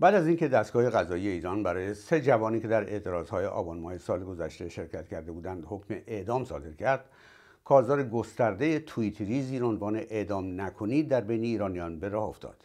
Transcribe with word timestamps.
بعد 0.00 0.14
از 0.14 0.26
اینکه 0.26 0.48
دستگاه 0.48 0.90
قضایی 0.90 1.28
ایران 1.28 1.62
برای 1.62 1.94
سه 1.94 2.20
جوانی 2.20 2.60
که 2.60 2.68
در 2.68 2.82
اعتراضهای 2.82 3.46
آبان 3.46 3.78
ماه 3.78 3.98
سال 3.98 4.24
گذشته 4.24 4.68
شرکت 4.68 5.08
کرده 5.08 5.32
بودند 5.32 5.64
حکم 5.68 5.94
اعدام 6.06 6.44
صادر 6.44 6.72
کرد 6.72 7.04
کارزار 7.64 8.02
گسترده 8.02 8.78
توییتری 8.78 9.42
زیر 9.42 9.64
عنوان 9.64 9.96
اعدام 9.96 10.60
نکنید 10.60 11.08
در 11.08 11.20
بین 11.20 11.44
ایرانیان 11.44 11.98
به 11.98 12.08
راه 12.08 12.28
افتاد 12.28 12.64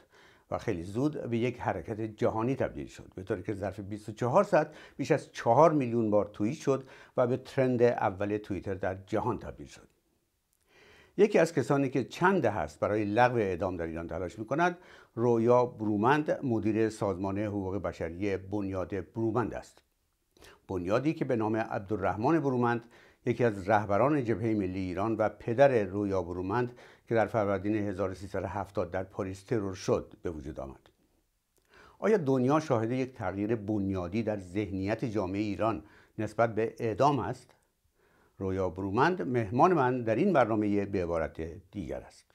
و 0.51 0.57
خیلی 0.57 0.83
زود 0.83 1.29
به 1.29 1.37
یک 1.37 1.59
حرکت 1.59 2.01
جهانی 2.01 2.55
تبدیل 2.55 2.87
شد 2.87 3.11
به 3.15 3.23
طوری 3.23 3.43
که 3.43 3.53
ظرف 3.53 3.79
24 3.79 4.43
ساعت 4.43 4.73
بیش 4.97 5.11
از 5.11 5.31
4 5.31 5.71
میلیون 5.71 6.09
بار 6.09 6.29
توییت 6.33 6.57
شد 6.57 6.83
و 7.17 7.27
به 7.27 7.37
ترند 7.37 7.81
اول 7.83 8.37
توییتر 8.37 8.73
در 8.73 8.97
جهان 9.07 9.39
تبدیل 9.39 9.67
شد. 9.67 9.92
یکی 11.17 11.39
از 11.39 11.53
کسانی 11.53 11.89
که 11.89 12.03
چند 12.03 12.45
هست 12.45 12.79
برای 12.79 13.05
لغو 13.05 13.35
اعدام 13.35 13.77
در 13.77 13.85
ایران 13.85 14.07
تلاش 14.07 14.39
می 14.39 14.45
کند 14.45 14.77
رویا 15.15 15.65
برومند 15.65 16.39
مدیر 16.43 16.89
سازمان 16.89 17.39
حقوق 17.39 17.77
بشری 17.77 18.37
بنیاد 18.37 19.11
برومند 19.11 19.53
است. 19.53 19.81
بنیادی 20.67 21.13
که 21.13 21.25
به 21.25 21.35
نام 21.35 21.55
عبدالرحمن 21.55 22.39
برومند 22.39 22.83
یکی 23.25 23.43
از 23.43 23.69
رهبران 23.69 24.23
جبهه 24.23 24.53
ملی 24.53 24.79
ایران 24.79 25.15
و 25.15 25.29
پدر 25.29 25.83
رویا 25.83 26.21
برومند 26.21 26.73
که 27.07 27.15
در 27.15 27.25
فروردین 27.25 27.75
1370 27.75 28.91
در 28.91 29.03
پاریس 29.03 29.43
ترور 29.43 29.73
شد 29.73 30.13
به 30.21 30.29
وجود 30.29 30.59
آمد. 30.59 30.89
آیا 31.99 32.17
دنیا 32.17 32.59
شاهد 32.59 32.91
یک 32.91 33.13
تغییر 33.13 33.55
بنیادی 33.55 34.23
در 34.23 34.39
ذهنیت 34.39 35.05
جامعه 35.05 35.41
ایران 35.41 35.83
نسبت 36.17 36.55
به 36.55 36.75
اعدام 36.79 37.19
است؟ 37.19 37.55
رویا 38.37 38.69
برومند 38.69 39.21
مهمان 39.21 39.73
من 39.73 40.03
در 40.03 40.15
این 40.15 40.33
برنامه 40.33 40.85
به 40.85 41.03
عبارت 41.03 41.41
دیگر 41.71 42.01
است. 42.01 42.25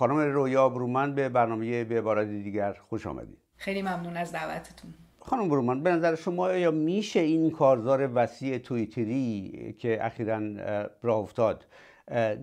خانم 0.00 0.18
رویا 0.18 0.68
برومند 0.68 1.14
به 1.14 1.28
برنامه 1.28 1.84
به 1.84 1.98
عبارت 1.98 2.28
دیگر 2.28 2.72
خوش 2.72 3.06
آمدید. 3.06 3.38
خیلی 3.56 3.82
ممنون 3.82 4.16
از 4.16 4.32
دعوتتون. 4.32 4.94
خانم 5.18 5.48
برومند 5.48 5.82
به 5.82 5.90
نظر 5.90 6.14
شما 6.14 6.52
یا 6.52 6.70
میشه 6.70 7.20
این 7.20 7.50
کارزار 7.50 8.10
وسیع 8.14 8.58
تویتری 8.58 9.76
که 9.78 10.06
اخیرا 10.06 10.40
راه 11.02 11.18
افتاد 11.18 11.66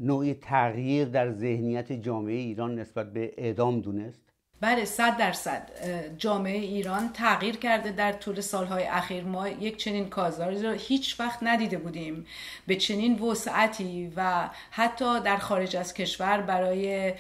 نوعی 0.02 0.34
تغییر 0.34 1.08
در 1.08 1.32
ذهنیت 1.32 1.92
جامعه 1.92 2.36
ایران 2.36 2.76
نسبت 2.76 3.14
به 3.14 3.34
اعدام 3.38 3.82
دونست؟ 3.82 4.27
بله 4.62 4.86
صد 4.86 5.18
درصد. 5.18 5.70
جامعه 6.18 6.58
ایران 6.58 7.14
تغییر 7.14 7.58
کرده 7.58 7.92
در 7.92 8.12
طول 8.12 8.42
سالهای 8.42 8.84
اخیر. 8.84 9.24
ما 9.24 9.50
یک 9.50 9.78
چنین 9.78 10.10
کازاری 10.10 10.64
را 10.64 10.72
هیچ 10.72 11.20
وقت 11.20 11.40
ندیده 11.42 11.78
بودیم. 11.78 12.26
به 12.68 12.76
چنین 12.76 13.20
وسعتی 13.20 14.12
و 14.16 14.50
حتی 14.72 15.20
در 15.20 15.38
خارج 15.38 15.76
از 15.76 15.94
کشور 15.94 16.42
برای 16.42 17.14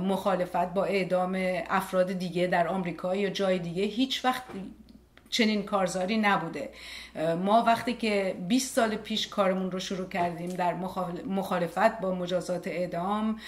مخالفت 0.00 0.74
با 0.74 0.84
اعدام 0.84 1.38
افراد 1.70 2.12
دیگه 2.12 2.46
در 2.46 2.68
آمریکا 2.68 3.16
یا 3.16 3.30
جای 3.30 3.58
دیگه 3.58 3.82
هیچ 3.82 4.24
وقت 4.24 4.42
چنین 5.30 5.62
کارزاری 5.62 6.16
نبوده. 6.16 6.70
ما 7.44 7.62
وقتی 7.62 7.94
که 7.94 8.36
20 8.48 8.74
سال 8.74 8.96
پیش 8.96 9.28
کارمون 9.28 9.70
رو 9.70 9.80
شروع 9.80 10.08
کردیم 10.08 10.48
در 10.48 10.74
مخالفت 11.26 12.00
با 12.00 12.14
مجازات 12.14 12.66
اعدام 12.66 13.40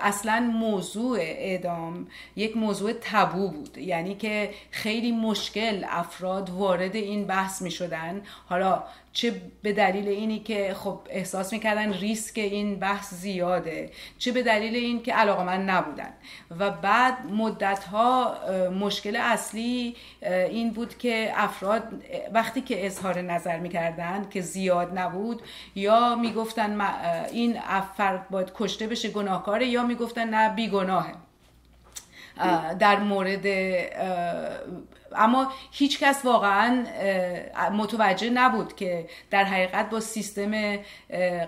اصلا 0.00 0.40
موضوع 0.40 1.18
اعدام 1.20 2.06
یک 2.36 2.56
موضوع 2.56 2.92
تبو 3.00 3.48
بود. 3.48 3.78
یعنی 3.78 4.14
که 4.14 4.50
خیلی 4.70 5.12
مشکل 5.12 5.84
افراد 5.88 6.50
وارد 6.50 6.96
این 6.96 7.26
بحث 7.26 7.62
می 7.62 7.70
شدن 7.70 8.22
حالا 8.48 8.82
چه 9.12 9.40
به 9.62 9.72
دلیل 9.72 10.08
اینی 10.08 10.38
که 10.38 10.74
خب 10.74 11.00
احساس 11.10 11.52
می‌کردن 11.52 11.92
ریسک 11.92 12.38
این 12.38 12.78
بحث 12.78 13.14
زیاده 13.14 13.90
چه 14.18 14.32
به 14.32 14.42
دلیل 14.42 14.74
این 14.74 15.02
که 15.02 15.14
علاقه 15.14 15.44
من 15.44 15.64
نبودن. 15.64 16.12
و 16.58 16.70
بعد 16.70 17.26
مدت 17.26 17.84
ها 17.84 18.34
مشکل 18.80 19.16
اصلی 19.16 19.96
این 20.22 20.70
بود 20.72 20.98
که 20.98 21.32
افراد 21.34 21.82
وقتی 22.32 22.60
که 22.60 22.86
اظهار 22.86 23.20
نظر 23.20 23.58
می‌کردن 23.58 24.26
که 24.30 24.40
زیاد 24.40 24.98
نبود 24.98 25.42
یا 25.74 26.16
می‌گفتن 26.16 26.80
این 27.32 27.58
فرد 27.96 28.28
باید 28.28 28.52
کشته 28.54 28.86
بشه 28.86 29.08
گناهکاره 29.08 29.66
یا 29.66 29.82
می‌گفتن 29.82 30.34
نه 30.34 30.54
بیگناهه. 30.54 31.12
در 32.78 32.98
مورد 32.98 33.46
اما 35.16 35.52
هیچ 35.70 35.98
کس 35.98 36.24
واقعا 36.24 36.84
متوجه 37.72 38.30
نبود 38.30 38.76
که 38.76 39.06
در 39.30 39.44
حقیقت 39.44 39.90
با 39.90 40.00
سیستم 40.00 40.76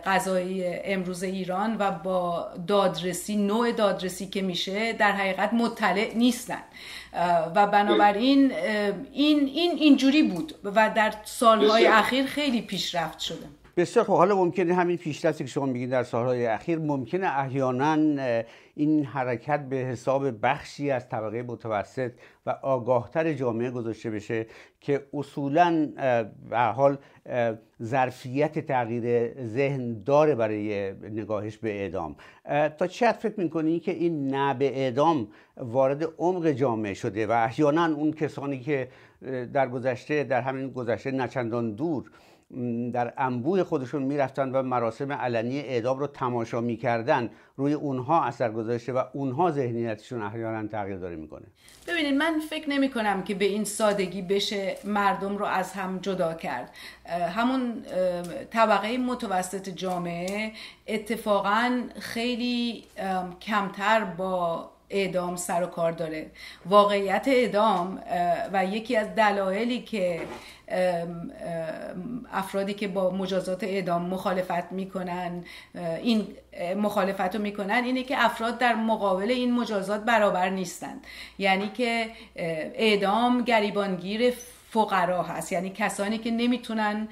قضایی 0.06 0.64
امروز 0.66 1.22
ایران 1.22 1.76
و 1.78 1.90
با 1.90 2.48
دادرسی 2.66 3.36
نوع 3.36 3.72
دادرسی 3.72 4.26
که 4.26 4.42
میشه 4.42 4.92
در 4.92 5.12
حقیقت 5.12 5.52
مطلع 5.52 6.12
نیستن. 6.14 6.62
و 7.54 7.66
بنابراین 7.66 8.52
این 9.12 9.46
این 9.46 9.78
اینجوری 9.78 10.22
بود 10.22 10.54
و 10.64 10.90
در 10.96 11.14
سالهای 11.24 11.86
اخیر 11.86 12.26
خیلی 12.26 12.62
پیشرفت 12.62 13.18
شده. 13.18 13.61
بسیار 13.76 14.04
خب 14.04 14.12
حالا 14.12 14.36
ممکنه 14.36 14.74
همین 14.74 14.96
پیشرفتی 14.96 15.44
که 15.44 15.50
شما 15.50 15.66
میگید 15.66 15.90
در 15.90 16.02
سالهای 16.02 16.46
اخیر 16.46 16.78
ممکنه 16.78 17.38
احیانا 17.38 17.92
این 18.74 19.04
حرکت 19.04 19.60
به 19.60 19.76
حساب 19.76 20.46
بخشی 20.46 20.90
از 20.90 21.08
طبقه 21.08 21.42
متوسط 21.42 22.12
و 22.46 22.50
آگاهتر 22.62 23.32
جامعه 23.32 23.70
گذاشته 23.70 24.10
بشه 24.10 24.46
که 24.80 25.06
اصولا 25.14 25.88
به 26.50 26.58
حال 26.58 26.98
ظرفیت 27.82 28.58
تغییر 28.58 29.34
ذهن 29.46 30.02
داره 30.02 30.34
برای 30.34 30.92
نگاهش 30.92 31.56
به 31.56 31.80
اعدام. 31.80 32.16
تا 32.78 32.86
چه 32.86 33.12
فکر 33.12 33.40
می‌کنی 33.40 33.80
که 33.80 33.92
این 33.92 34.34
نه 34.34 34.54
به 34.54 34.78
اعدام 34.78 35.28
وارد 35.56 36.08
عمق 36.18 36.50
جامعه 36.50 36.94
شده 36.94 37.26
و 37.26 37.32
احیانا 37.32 37.84
اون 37.84 38.12
کسانی 38.12 38.60
که 38.60 38.88
در 39.52 39.68
گذشته 39.68 40.24
در 40.24 40.40
همین 40.40 40.70
گذشته 40.70 41.10
نچندان 41.10 41.74
دور 41.74 42.10
در 42.92 43.12
انبوه 43.16 43.64
خودشون 43.64 44.02
می‌رفتن 44.02 44.50
و 44.50 44.62
مراسم 44.62 45.12
علنی 45.12 45.60
اعدام 45.60 45.98
رو 45.98 46.06
تماشا 46.06 46.60
می‌کردن. 46.60 47.30
روی 47.56 47.72
اونها 47.72 48.24
اثر 48.24 48.52
گذاشته 48.52 48.92
و 48.92 49.02
اونها 49.12 49.50
ذهنیتشون 49.50 50.22
احیانا 50.22 50.68
تغییر 50.68 50.98
داره 50.98 51.16
می‌کنه. 51.16 51.46
ببینید 51.88 52.14
من 52.14 52.40
فکر 52.50 52.70
نمی 52.70 52.90
کنم 52.90 53.22
که 53.22 53.34
به 53.34 53.44
این 53.44 53.64
سادگی 53.64 54.22
بشه 54.22 54.76
مردم 54.84 55.36
رو 55.36 55.44
از 55.44 55.72
هم 55.72 55.98
جدا 55.98 56.34
کرد. 56.34 56.70
همون 57.34 57.82
طبقه 58.50 58.98
متوسط 58.98 59.68
جامعه 59.68 60.52
اتفاقا 60.86 61.80
خیلی 61.98 62.84
کمتر 63.40 64.04
با 64.04 64.70
اعدام 64.90 65.36
سر 65.36 65.62
و 65.62 65.66
کار 65.66 65.92
داره. 65.92 66.30
واقعیت 66.66 67.24
اعدام 67.26 68.02
و 68.52 68.64
یکی 68.64 68.96
از 68.96 69.14
دلایلی 69.14 69.80
که 69.80 70.20
افرادی 72.32 72.74
که 72.74 72.88
با 72.88 73.10
مجازات 73.10 73.64
اعدام 73.64 74.02
مخالفت 74.02 74.72
می‌کنن 74.72 75.44
این 76.02 76.26
مخالفت 76.76 77.36
رو 77.36 77.42
می‌کنن 77.42 77.82
اینه 77.84 78.02
که 78.02 78.24
افراد 78.24 78.58
در 78.58 78.74
مقابل 78.74 79.30
این 79.30 79.52
مجازات 79.54 80.04
برابر 80.04 80.48
نیستند 80.48 81.06
یعنی 81.38 81.68
که 81.68 82.06
اعدام 82.74 83.42
گریبانگیر 83.42 84.34
فقرا 84.70 85.22
هست. 85.22 85.52
یعنی 85.52 85.70
کسانی 85.70 86.18
که 86.18 86.30
نمی‌تونن 86.30 87.08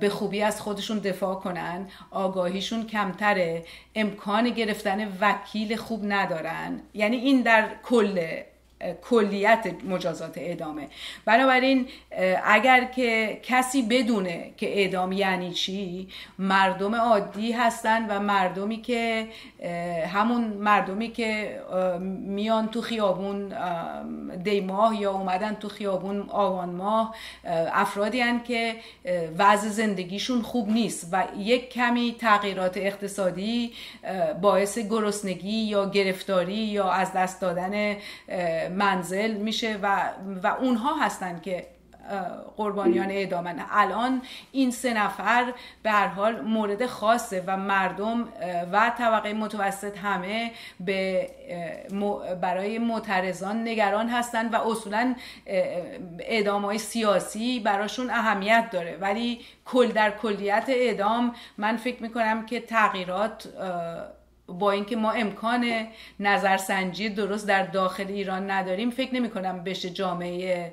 به 0.00 0.08
خوبی 0.08 0.42
از 0.42 0.60
خودشون 0.60 0.98
دفاع 0.98 1.34
کنن 1.34 1.86
آگاهیشون 2.10 2.86
کمتره 2.86 3.64
امکان 3.94 4.50
گرفتن 4.50 5.18
وکیل 5.20 5.76
خوب 5.76 6.00
ندارن. 6.04 6.80
یعنی 6.94 7.16
این 7.16 7.42
در 7.42 7.68
کل 7.82 8.26
کلیت 9.02 9.66
مجازات 9.88 10.38
اعدامه. 10.38 10.88
بنابراین 11.24 11.86
اگر 12.44 12.84
که 12.84 13.40
کسی 13.42 13.82
بدونه 13.82 14.50
که 14.56 14.78
اعدام 14.78 15.12
یعنی 15.12 15.52
چی 15.52 16.08
مردم 16.38 16.94
عادی 16.94 17.52
هستن 17.52 18.06
و 18.06 18.20
مردمی 18.20 18.82
که 18.82 19.28
همون 20.12 20.44
مردمی 20.44 21.08
که 21.08 21.60
میان 22.26 22.68
تو 22.68 22.80
خیابون 22.80 23.52
دیماه 24.42 25.00
یا 25.00 25.12
اومدن 25.12 25.54
تو 25.54 25.68
خیابون 25.68 26.26
آوان 26.28 26.70
ماه 26.70 27.14
افرادی 27.72 28.20
هن 28.20 28.42
که 28.42 28.76
وضع 29.38 29.68
زندگیشون 29.68 30.42
خوب 30.42 30.68
نیست 30.68 31.08
و 31.12 31.24
یک 31.38 31.70
کمی 31.70 32.16
تغییرات 32.18 32.76
اقتصادی 32.76 33.72
باعث 34.40 34.78
گرسنگی 34.78 35.50
یا 35.50 35.90
گرفتاری 35.90 36.54
یا 36.54 36.90
از 36.90 37.12
دست 37.12 37.40
دادن 37.40 37.96
منزل 38.74 39.34
میشه 39.34 39.78
و, 39.82 40.10
و 40.42 40.46
اونها 40.46 40.94
هستن 40.94 41.40
که 41.40 41.66
قربانیان 42.56 43.10
اعدامن. 43.10 43.64
الان 43.70 44.22
این 44.52 44.70
سه 44.70 44.94
نفر 44.94 45.52
به 45.82 45.90
هر 45.90 46.06
حال 46.06 46.40
مورد 46.40 46.86
خاصه 46.86 47.44
و 47.46 47.56
مردم 47.56 48.28
و 48.72 48.92
طبقه 48.98 49.32
متوسط 49.32 49.98
همه 49.98 50.50
به 50.80 51.28
برای 52.40 52.78
معترضان 52.78 53.68
نگران 53.68 54.08
هستند 54.08 54.54
و 54.54 54.56
اصولا 54.56 55.14
اعدام 56.18 56.64
های 56.64 56.78
سیاسی 56.78 57.60
براشون 57.60 58.10
اهمیت 58.10 58.68
داره. 58.72 58.96
ولی 59.00 59.40
کل 59.64 59.88
در 59.88 60.10
کلیت 60.10 60.64
اعدام 60.68 61.34
من 61.58 61.76
فکر 61.76 62.02
می‌کنم 62.02 62.46
که 62.46 62.60
تغییرات 62.60 63.48
با 64.46 64.70
اینکه 64.70 64.96
ما 64.96 65.10
امکان 65.10 65.86
نظرسنجی 66.20 67.08
درست 67.08 67.48
در 67.48 67.66
داخل 67.66 68.06
ایران 68.08 68.50
نداریم 68.50 68.90
فکر 68.90 69.14
نمی 69.14 69.30
کنم 69.30 69.64
بشه 69.64 69.90
جامعه 69.90 70.72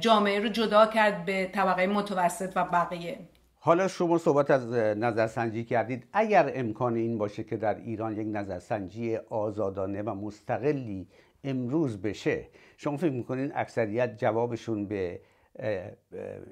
جامعه 0.00 0.40
رو 0.40 0.48
جدا 0.48 0.86
کرد 0.86 1.24
به 1.24 1.50
طبقه 1.52 1.86
متوسط 1.86 2.52
و 2.56 2.64
بقیه 2.64 3.18
حالا 3.58 3.88
شما 3.88 4.18
صحبت 4.18 4.50
از 4.50 4.72
نظرسنجی 4.72 5.64
کردید 5.64 6.06
اگر 6.12 6.52
امکان 6.54 6.96
این 6.96 7.18
باشه 7.18 7.44
که 7.44 7.56
در 7.56 7.74
ایران 7.74 8.20
یک 8.20 8.26
نظرسنجی 8.30 9.16
آزادانه 9.16 10.02
و 10.02 10.14
مستقلی 10.14 11.08
امروز 11.44 12.02
بشه 12.02 12.48
شما 12.76 12.96
فکر 12.96 13.10
می‌کنین 13.10 13.52
اکثریت 13.54 14.18
جوابشون 14.18 14.86
به 14.86 15.20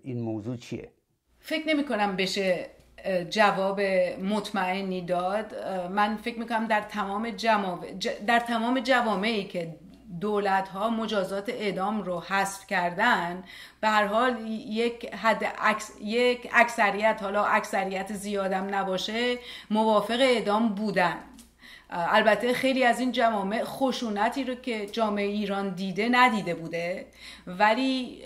این 0.02 0.20
موضوع 0.20 0.56
چیه؟ 0.56 0.88
فکر 1.38 1.68
نمی 1.68 1.84
کنم 1.84 2.16
بشه 2.16 2.66
جواب 3.30 3.80
مطمئنی 4.22 5.02
داد. 5.02 5.54
من 5.90 6.16
فکر 6.16 6.38
می‌کنم 6.38 6.66
در 6.66 6.80
تمام 6.80 7.30
در 8.26 8.40
تمام 8.40 8.80
جوامعی 8.80 9.44
که 9.44 9.74
دولت 10.20 10.68
ها 10.68 10.90
مجازات 10.90 11.48
اعدام 11.48 12.02
رو 12.02 12.20
حذف 12.20 12.66
کردن 12.66 13.44
به 13.80 13.88
هر 13.88 14.06
حال 14.06 14.46
یک 14.46 15.14
حد 15.14 15.44
یک 16.00 16.50
اکثریت 16.52 17.18
حالا 17.22 17.44
اکثریت 17.44 18.12
زیادم 18.12 18.74
نباشه 18.74 19.38
موافق 19.70 20.20
اعدام 20.20 20.68
بودن. 20.68 21.16
البته 21.90 22.52
خیلی 22.52 22.84
از 22.84 23.00
این 23.00 23.12
جوامع 23.12 23.64
خشونتی 23.64 24.44
رو 24.44 24.54
که 24.54 24.86
جامعه 24.86 25.26
ایران 25.26 25.68
دیده 25.68 26.08
ندیده 26.10 26.54
بوده. 26.54 27.06
ولی 27.46 28.22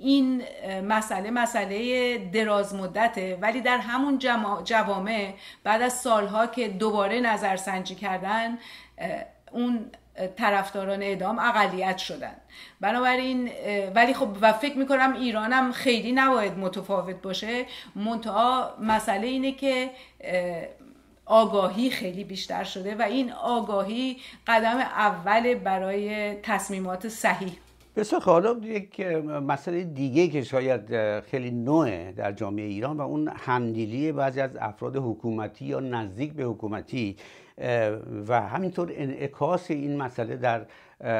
این 0.00 0.42
مسئله 0.84 1.30
مسئله 1.30 2.18
دراز 2.18 2.74
مدته. 2.74 3.38
ولی 3.40 3.60
در 3.60 3.78
همون 3.78 4.18
جوامع 4.64 5.34
بعد 5.64 5.82
از 5.82 5.92
سالها 5.92 6.46
که 6.46 6.68
دوباره 6.68 7.20
نظرسنجی 7.20 7.94
کردن 7.94 8.58
اون 9.52 9.90
طرفداران 10.36 11.02
اعدام 11.02 11.38
اقلیت 11.38 11.98
شدن. 11.98 12.36
بنابراین 12.80 13.50
ولی 13.94 14.14
خب 14.14 14.28
و 14.40 14.52
فکر 14.52 14.78
می‌کنم 14.78 15.12
ایرانم 15.12 15.72
خیلی 15.72 16.12
نباید 16.12 16.58
متفاوت 16.58 17.22
باشه. 17.22 17.66
منتها 17.94 18.76
مسئله 18.80 19.26
اینه 19.26 19.52
که 19.52 19.90
آگاهی 21.26 21.90
خیلی 21.90 22.24
بیشتر 22.24 22.64
شده 22.64 22.94
و 22.94 23.02
این 23.02 23.32
آگاهی 23.32 24.16
قدم 24.46 24.76
اول 24.76 25.54
برای 25.54 26.34
تصمیمات 26.42 27.08
صحیح. 27.08 27.52
بسیار 27.96 28.22
حالا 28.22 28.56
یک 28.62 29.00
مسئله 29.26 29.84
دیگه 29.84 30.28
که 30.28 30.42
شاید 30.42 31.20
خیلی 31.20 31.50
نوعه 31.50 32.12
در 32.12 32.32
جامعه 32.32 32.64
ایران 32.64 32.96
و 32.96 33.00
اون 33.00 33.28
همدیلی 33.36 34.12
بعضی 34.12 34.40
از 34.40 34.50
افراد 34.60 34.96
حکومتی 34.96 35.64
یا 35.64 35.80
نزدیک 35.80 36.32
به 36.32 36.44
حکومتی 36.44 37.16
و 38.28 38.40
همینطور 38.40 38.92
انعکاس 38.94 39.70
این 39.70 39.96
مسئله 39.96 40.36
در 40.36 40.66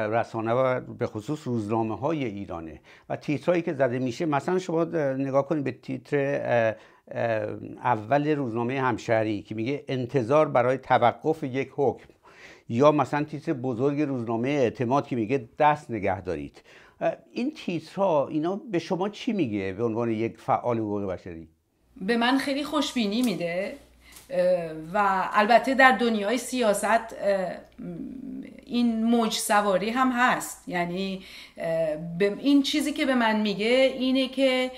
رسانه 0.07 0.53
و 0.53 0.79
به 0.79 1.07
خصوص 1.07 1.47
روزنامه 1.47 1.97
های 1.97 2.25
ایرانه. 2.25 2.81
و 3.09 3.15
تیترهایی 3.15 3.61
که 3.61 3.73
زده 3.73 3.99
میشه 3.99 4.25
مثلا 4.25 4.59
شما 4.59 4.83
نگاه 5.13 5.47
کنید 5.47 5.63
به 5.63 5.71
تیتر 5.71 6.75
اول 7.83 8.27
روزنامه 8.27 8.81
همشهری 8.81 9.41
که 9.41 9.55
میگه 9.55 9.83
انتظار 9.87 10.47
برای 10.47 10.77
توقف 10.77 11.43
یک 11.43 11.69
حکم. 11.75 12.07
یا 12.69 12.91
مثلا 12.91 13.23
تیتر 13.23 13.53
بزرگ 13.53 14.01
روزنامه 14.01 14.49
اعتماد 14.49 15.07
که 15.07 15.15
میگه 15.15 15.49
دست 15.59 15.91
نگه 15.91 16.21
دارید. 16.21 16.61
این 17.31 17.53
تیترها 17.55 18.27
اینا 18.27 18.61
به 18.71 18.79
شما 18.79 19.09
چی 19.09 19.33
میگه 19.33 19.73
به 19.73 19.83
عنوان 19.83 20.11
یک 20.11 20.37
فعال 20.37 20.77
حقوق 20.77 21.03
بشری؟ 21.03 21.47
به 22.01 22.17
من 22.17 22.37
خیلی 22.37 22.63
خوشبینی 22.63 23.21
میده. 23.21 23.75
و 24.93 25.23
البته 25.33 25.73
در 25.73 25.91
دنیای 25.91 26.37
سیاست 26.37 27.15
این 28.65 29.03
موج 29.03 29.33
سواری 29.33 29.89
هم 29.89 30.11
هست. 30.11 30.63
یعنی 30.67 31.23
این 32.39 32.63
چیزی 32.63 32.93
که 32.93 33.05
به 33.05 33.15
من 33.15 33.41
میگه 33.41 33.93
اینه 33.97 34.27
که 34.27 34.71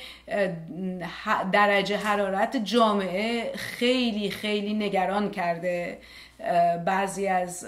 درجه 1.51 1.97
حرارت 1.97 2.57
جامعه 2.57 3.51
خیلی 3.55 4.29
خیلی 4.29 4.73
نگران 4.73 5.31
کرده. 5.31 5.97
بعضی 6.85 7.27
از 7.27 7.67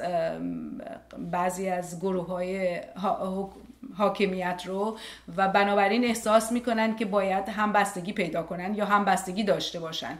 بعضی 1.31 1.69
از 1.69 1.99
گروه 1.99 2.27
های 2.27 2.79
حاکمیت 3.97 4.63
رو 4.65 4.97
و 5.37 5.47
بنابراین 5.47 6.03
احساس 6.03 6.51
می‌کنن 6.51 6.95
که 6.95 7.05
باید 7.05 7.49
همبستگی 7.49 8.13
پیدا 8.13 8.43
کنن 8.43 8.75
یا 8.75 8.85
همبستگی 8.85 9.43
داشته 9.43 9.79
باشن. 9.79 10.17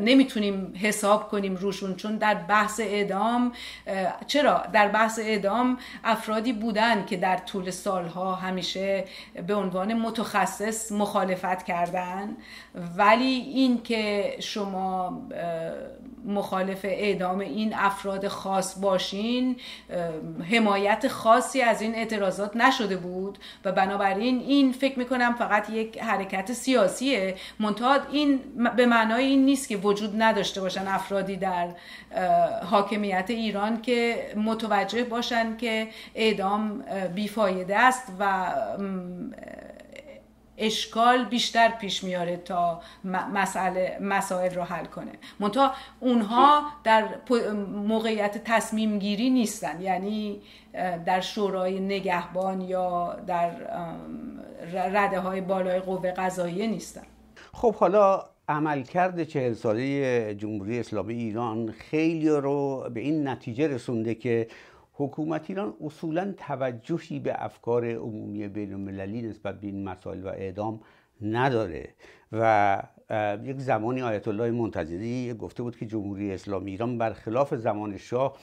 نمی‌تونیم 0.00 0.74
حساب 0.82 1.28
کنیم 1.28 1.56
روشون 1.56 1.96
چون 1.96 2.16
در 2.16 2.34
بحث 2.34 2.80
اعدام 2.80 3.52
چرا؟ 4.26 4.62
در 4.72 4.88
بحث 4.88 5.18
اعدام 5.18 5.78
افرادی 6.04 6.52
بودن 6.52 7.04
که 7.04 7.16
در 7.16 7.36
طول 7.36 7.70
سالها 7.70 8.34
همیشه 8.34 9.04
به 9.46 9.54
عنوان 9.54 9.94
متخصص 9.94 10.92
مخالفت 10.92 11.62
کردن 11.62 12.36
ولی 12.96 13.24
این 13.24 13.82
که 13.82 14.36
شما 14.40 15.22
مخالف 16.24 16.84
اعدام 16.84 17.38
این 17.38 17.74
افراد 17.74 18.28
خاص 18.28 18.78
باشین 18.80 19.56
حمایت 20.50 21.08
خاصی 21.08 21.62
از 21.62 21.82
این 21.82 21.94
اعتراضات 21.94 22.56
نشده 22.56 22.96
بود 23.02 23.38
و 23.64 23.72
بنابراین 23.72 24.40
این 24.40 24.72
فکر 24.72 24.98
می‌کنم 24.98 25.34
فقط 25.34 25.70
یک 25.70 25.98
حرکت 25.98 26.52
سیاسیه. 26.52 27.34
منتها 27.60 27.96
این 28.12 28.40
به 28.76 28.86
معنای 28.86 29.24
این 29.24 29.44
نیست 29.44 29.68
که 29.68 29.76
وجود 29.76 30.22
نداشته 30.22 30.60
باشن 30.60 30.88
افرادی 30.88 31.36
در 31.36 31.68
حاکمیت 32.70 33.26
ایران 33.28 33.82
که 33.82 34.16
متوجه 34.36 35.04
باشن 35.04 35.56
که 35.56 35.88
اعدام 36.14 36.84
بیفایده 37.14 37.78
است 37.78 38.12
و 38.18 38.52
اشکال 40.58 41.24
بیشتر 41.24 41.68
پیش 41.68 42.04
میاره 42.04 42.36
تا 42.36 42.80
مسئله 43.34 43.98
مسائل 44.00 44.54
رو 44.54 44.62
حل 44.62 44.84
کنه. 44.84 45.12
منتها 45.40 45.72
اونها 46.00 46.62
در 46.84 47.08
موقعیت 47.66 48.44
تصمیم 48.44 48.98
گیری 48.98 49.30
نیستن. 49.30 49.80
یعنی 49.80 50.40
در 51.06 51.20
شورای 51.20 51.80
نگهبان 51.80 52.60
یا 52.60 53.16
در 53.26 53.50
رده 54.72 55.20
های 55.20 55.40
بالای 55.40 55.80
قوه 55.80 56.10
قضاییه 56.10 56.66
نیستن. 56.66 57.02
خب 57.52 57.74
حالا 57.74 58.24
عملکرد 58.48 59.24
چهل 59.24 59.52
ساله 59.52 60.34
جمهوری 60.34 60.80
اسلامی 60.80 61.14
ایران 61.14 61.72
خیلی 61.72 62.28
رو 62.28 62.90
به 62.94 63.00
این 63.00 63.28
نتیجه 63.28 63.68
رسونده 63.68 64.14
که 64.14 64.46
حکومت 65.04 65.50
ایران 65.50 65.74
اصولا 65.84 66.34
توجهی 66.36 67.18
به 67.20 67.44
افکار 67.44 67.90
عمومی 67.90 68.48
بین 68.48 68.72
المللی 68.72 69.22
نسبت 69.22 69.60
به 69.60 69.66
این 69.66 69.84
مسائل 69.84 70.24
و 70.24 70.28
اعدام 70.28 70.80
نداره 71.22 71.88
و 72.32 72.82
یک 73.44 73.58
زمانی 73.58 74.02
آیت 74.02 74.28
الله 74.28 74.50
منتظری 74.50 75.34
گفته 75.34 75.62
بود 75.62 75.76
که 75.76 75.86
جمهوری 75.86 76.32
اسلامی 76.32 76.70
ایران 76.70 76.98
برخلاف 76.98 77.54
زمان 77.54 77.96
شاه 77.96 78.36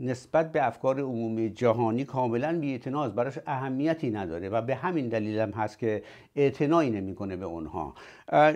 نسبت 0.00 0.52
به 0.52 0.66
افکار 0.66 1.00
عمومی 1.00 1.50
جهانی 1.50 2.04
کاملا 2.04 2.58
بی‌اعتناست 2.60 3.14
براش 3.14 3.38
اهمیتی 3.46 4.10
نداره 4.10 4.48
و 4.48 4.62
به 4.62 4.74
همین 4.74 5.08
دلیل 5.08 5.38
هم 5.38 5.50
هست 5.50 5.78
که 5.78 6.02
اعتنایی 6.36 6.90
نمی‌کنه 6.90 7.36
به 7.36 7.44
اونها. 7.44 7.94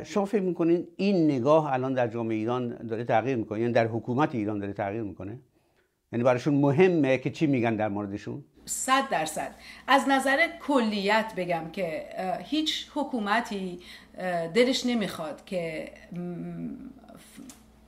شما 0.04 0.24
فکر 0.24 0.42
می‌کنین 0.42 0.86
این 0.96 1.24
نگاه 1.24 1.72
الان 1.72 1.94
در 1.94 2.08
جامعه 2.08 2.36
ایران 2.36 2.68
داره 2.68 3.04
تغییر 3.04 3.36
می‌کنه؟ 3.36 3.60
یعنی 3.60 3.72
در 3.72 3.86
حکومت 3.86 4.34
ایران 4.34 4.58
داره 4.58 4.72
تغییر 4.72 5.02
می‌کنه؟ 5.02 5.38
یعنی 6.12 6.24
براشون 6.24 6.54
مهمه 6.54 7.18
که 7.18 7.30
چی 7.30 7.46
میگن 7.46 7.76
در 7.76 7.88
موردشون؟ 7.88 8.44
صد 8.64 9.08
درصد. 9.08 9.54
از 9.86 10.08
نظر 10.08 10.48
کلیت 10.60 11.32
بگم 11.36 11.70
که 11.72 12.06
هیچ 12.44 12.90
حکومتی 12.94 13.78
دلش 14.54 14.86
نمی‌خواد 14.86 15.44
که 15.44 15.90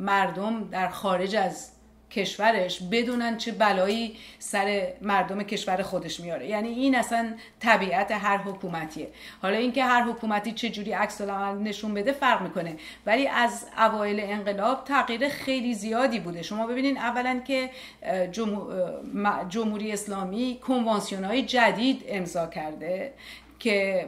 مردم 0.00 0.68
در 0.70 0.88
خارج 0.88 1.36
از 1.36 1.70
کشورش 2.10 2.82
بدونن 2.92 3.36
چه 3.36 3.52
بلایی 3.52 4.16
سر 4.38 4.92
مردم 5.02 5.42
کشور 5.42 5.82
خودش 5.82 6.20
میاره. 6.20 6.48
یعنی 6.48 6.68
این 6.68 6.94
اصلا 6.94 7.34
طبیعت 7.60 8.10
هر 8.10 8.36
حکومتیه. 8.36 9.08
حالا 9.42 9.56
اینکه 9.56 9.84
هر 9.84 10.02
حکومتی 10.02 10.52
چه 10.52 10.68
جوری 10.68 10.92
عکس 10.92 11.20
نشون 11.20 11.94
بده 11.94 12.12
فرق 12.12 12.42
می‌کنه. 12.42 12.76
ولی 13.06 13.26
از 13.26 13.66
اوایل 13.78 14.20
انقلاب 14.20 14.84
تغییر 14.84 15.28
خیلی 15.28 15.74
زیادی 15.74 16.20
بوده. 16.20 16.42
شما 16.42 16.66
ببینید 16.66 16.96
اولا 16.96 17.40
که 17.46 17.70
جمهوری 19.48 19.92
اسلامی 19.92 20.58
کنوانسیون 20.66 21.24
های 21.24 21.42
جدید 21.42 22.04
امضا 22.08 22.46
کرده. 22.46 23.12
که 23.58 24.06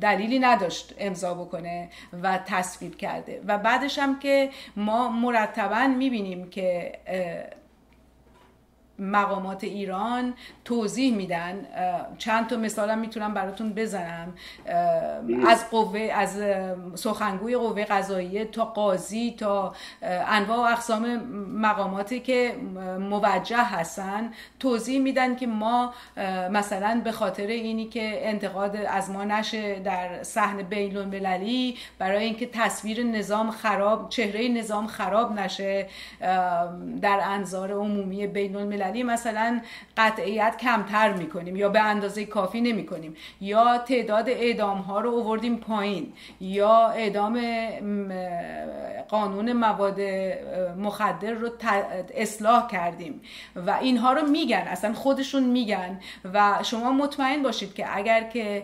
دلیلی 0.00 0.38
نداشت 0.38 0.94
امضا 0.98 1.34
بکنه 1.34 1.88
و 2.22 2.38
تصویب 2.46 2.96
کرده. 2.96 3.42
و 3.46 3.58
بعدش 3.58 3.98
هم 3.98 4.18
که 4.18 4.50
ما 4.76 5.08
مرتبا 5.08 5.86
می‌بینیم 5.86 6.50
که 6.50 6.92
مقامات 9.02 9.64
ایران 9.64 10.34
توضیح 10.64 11.14
میدن. 11.14 11.66
چند 12.18 12.46
تا 12.46 12.56
مثالم 12.56 12.98
می‌تونم 12.98 13.34
براتون 13.34 13.72
بزنم. 13.72 14.32
از 15.48 15.70
قوه 15.70 16.00
از 16.00 16.40
سخنگوی 16.94 17.56
قوه 17.56 17.84
قضاییه 17.84 18.44
تا 18.44 18.64
قاضی 18.64 19.34
تا 19.38 19.74
انواع 20.28 20.58
و 20.58 20.72
اقسام 20.72 21.16
مقاماتی 21.60 22.20
که 22.20 22.56
موجه 23.00 23.56
هستن 23.56 24.30
توضیح 24.60 25.00
میدن 25.00 25.36
که 25.36 25.46
ما 25.46 25.94
مثلا 26.50 27.00
به 27.04 27.12
خاطر 27.12 27.46
اینی 27.46 27.84
که 27.84 28.28
انتقاد 28.28 28.76
از 28.76 29.10
ما 29.10 29.24
نشه 29.24 29.78
در 29.78 30.22
صحن 30.22 30.62
بین 30.62 30.96
المللی 30.96 31.76
برای 31.98 32.24
اینکه 32.24 32.46
تصویر 32.46 33.02
نظام 33.02 33.50
خراب 33.50 34.08
چهره 34.08 34.48
نظام 34.48 34.86
خراب 34.86 35.32
نشه 35.32 35.86
در 37.00 37.20
انظار 37.22 37.72
عمومی 37.72 38.26
بین 38.26 38.56
المللی 38.56 38.91
مثلا 39.02 39.60
قطعیت 39.96 40.56
کمتر 40.60 41.12
می‌کنیم 41.12 41.56
یا 41.56 41.68
به 41.68 41.80
اندازه 41.80 42.24
کافی 42.24 42.60
نمی‌کنیم. 42.60 43.16
یا 43.40 43.78
تعداد 43.78 44.28
اعدام 44.28 44.78
ها 44.78 45.00
رو 45.00 45.10
اووردیم 45.10 45.56
پایین 45.56 46.12
یا 46.40 46.88
اعدام 46.88 47.40
قانون 49.08 49.52
مواد 49.52 50.00
مخدر 50.78 51.30
رو 51.30 51.48
اصلاح 52.14 52.68
کردیم 52.68 53.20
و 53.66 53.70
اینها 53.70 54.12
رو 54.12 54.26
میگن 54.26 54.64
اصلا 54.66 54.92
خودشون 54.94 55.42
میگن 55.42 56.00
و 56.34 56.58
شما 56.62 56.92
مطمئن 56.92 57.42
باشید 57.42 57.74
که 57.74 57.96
اگر 57.96 58.22
که 58.22 58.62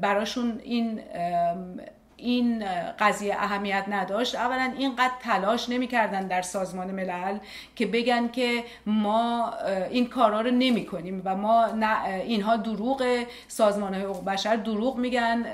براشون 0.00 0.60
این 0.64 1.00
این 2.22 2.64
قضیه 2.98 3.34
اهمیت 3.34 3.84
نداشت. 3.88 4.34
اولا 4.34 4.72
اینقدر 4.78 5.14
تلاش 5.22 5.68
نمی‌کردن 5.68 6.26
در 6.26 6.42
سازمان 6.42 6.90
ملل 6.90 7.38
که 7.76 7.86
بگن 7.86 8.28
که 8.28 8.64
ما 8.86 9.52
این 9.90 10.06
کارا 10.06 10.40
رو 10.40 10.50
نمی 10.50 10.86
کنیم 10.86 11.22
و 11.24 11.36
ما 11.36 11.66
اینها 12.04 12.56
دروغ 12.56 13.24
سازمان 13.48 13.94
حقوق 13.94 14.24
بشر 14.24 14.56
دروغ 14.56 14.96
میگن 14.96 15.44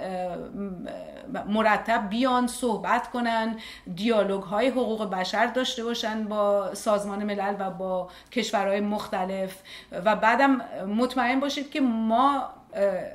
مرتب 1.48 2.08
بیان 2.08 2.46
صحبت 2.46 3.10
کنن 3.10 3.56
دیالوگ 3.94 4.42
های 4.42 4.68
حقوق 4.68 5.10
بشر 5.10 5.46
داشته 5.46 5.84
باشن 5.84 6.24
با 6.24 6.74
سازمان 6.74 7.24
ملل 7.24 7.54
و 7.58 7.70
با 7.70 8.10
کشورهای 8.32 8.80
مختلف. 8.80 9.62
و 10.04 10.16
بعدم 10.16 10.56
مطمئن 10.96 11.40
باشید 11.40 11.70
که 11.70 11.80
ما 11.80 12.44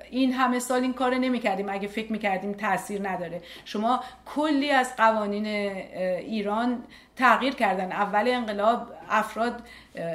این 0.10 0.34
همه 0.34 0.60
سال 0.60 0.82
این 0.82 0.94
کار 0.94 1.16
نمی 1.16 1.40
کردیم 1.40 1.70
اگه 1.70 1.88
فکر 1.88 2.12
می 2.12 2.20
کردیم 2.20 2.54
تاثیر 2.54 3.10
نداره. 3.10 3.42
شما 3.66 4.04
کلی 4.36 4.72
از 4.72 4.96
قوانین 4.96 5.46
ایران 5.46 6.84
تغییر 7.16 7.56
کردن. 7.56 7.92
اول 7.92 8.28
انقلاب 8.28 8.88
افراد 9.10 9.64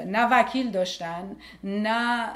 نه 0.07 0.29
وکیل 0.29 0.71
داشتن 0.71 1.37
نه 1.65 2.29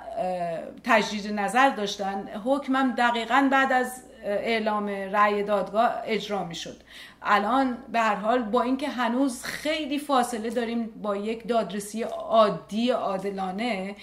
تجدید 0.84 1.32
نظر 1.32 1.68
داشتن. 1.68 2.28
حکمم 2.44 2.94
دقیقا 2.94 3.48
بعد 3.52 3.72
از 3.72 4.02
اعلام 4.24 4.88
رأی 4.88 5.42
دادگاه 5.42 6.02
اجرا 6.06 6.44
می 6.44 6.54
شد 6.54 6.80
الان 7.22 7.78
به 7.92 8.00
هر 8.00 8.14
حال 8.14 8.42
با 8.42 8.62
اینکه 8.62 8.88
هنوز 8.88 9.44
خیلی 9.44 9.98
فاصله 9.98 10.50
داریم 10.50 10.90
با 11.02 11.16
یک 11.16 11.48
دادرسی 11.48 12.02
عادی 12.02 12.90
عادلانه 12.90 13.96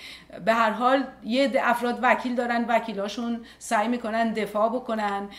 به 0.46 0.54
هر 0.54 0.72
حال 0.72 1.04
یه 1.24 1.52
افراد 1.64 2.00
وکیل 2.02 2.36
دارن 2.36 2.66
وکیلاشون 2.68 3.46
سعی 3.60 3.88
می‌کنن 3.88 4.34
دفاع 4.34 4.70
بکنن. 4.70 5.30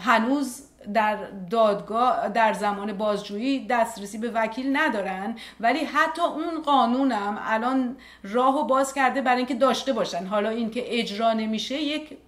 هنوز 0.00 0.62
در 0.94 1.16
دادگاه 1.50 2.28
در 2.28 2.52
زمان 2.52 2.92
بازجویی 2.92 3.66
دسترسی 3.66 4.18
به 4.18 4.30
وکیل 4.30 4.76
ندارن 4.76 5.36
ولی 5.60 5.84
حتی 5.84 6.22
اون 6.22 6.62
قانونم 6.62 7.38
الان 7.42 7.96
راهو 8.22 8.64
باز 8.64 8.94
کرده 8.94 9.20
برای 9.20 9.36
اینکه 9.36 9.54
داشته 9.54 9.92
باشن. 9.92 10.26
حالا 10.26 10.48
اینکه 10.50 10.98
اجرا 10.98 11.32
نمیشه 11.32 11.74
یک 11.82 12.18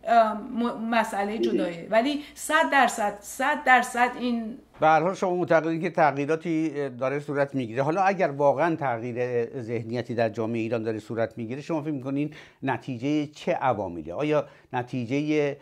مسئله 0.90 1.38
جدایه 1.38 1.88
ولی 1.90 2.24
صد 2.34 2.70
درصد 2.72 3.18
صد 3.20 3.64
درصد 3.64 4.10
این 4.20 4.58
به 4.80 4.88
حال 4.88 5.14
شما 5.14 5.34
معتقدید 5.34 5.82
که 5.82 5.90
تغییراتی 5.90 6.88
داره 6.88 7.18
صورت 7.20 7.54
می‌گیره. 7.54 7.82
حالا 7.82 8.02
اگر 8.02 8.28
واقعا 8.30 8.76
تغییر 8.76 9.44
ذهنیتی 9.60 10.14
در 10.14 10.28
جامعه 10.28 10.60
ایران 10.60 10.82
داره 10.82 10.98
صورت 10.98 11.38
می‌گیره 11.38 11.60
شما 11.60 11.82
فکر 11.82 11.92
می‌کنین 11.92 12.34
نتیجه 12.62 13.26
چه 13.26 13.52
عواملی 13.52 14.12
آیا 14.12 14.46
نتیجه 14.72 15.56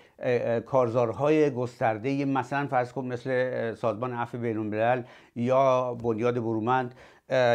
کارزارهای 0.66 1.50
گسترده 1.50 2.24
مثلا 2.24 2.66
فرض 2.66 2.92
کن 2.92 3.04
مثل 3.04 3.74
سازمان 3.74 4.12
عفو 4.12 4.38
بین 4.38 5.04
یا 5.36 5.94
بنیاد 5.94 6.34
برومند 6.34 6.94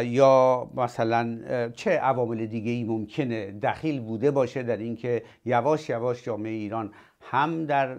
یا 0.04 0.70
مثلا 0.76 1.38
چه 1.76 1.90
عوامل 1.90 2.46
دیگه 2.46 2.70
ای 2.70 2.84
ممکنه 2.84 3.52
دخیل 3.52 4.00
بوده 4.00 4.30
باشه 4.30 4.62
در 4.62 4.76
اینکه 4.76 5.22
یواش 5.44 5.88
یواش 5.88 6.24
جامعه 6.24 6.52
ایران 6.52 6.92
هم 7.20 7.66
در 7.66 7.98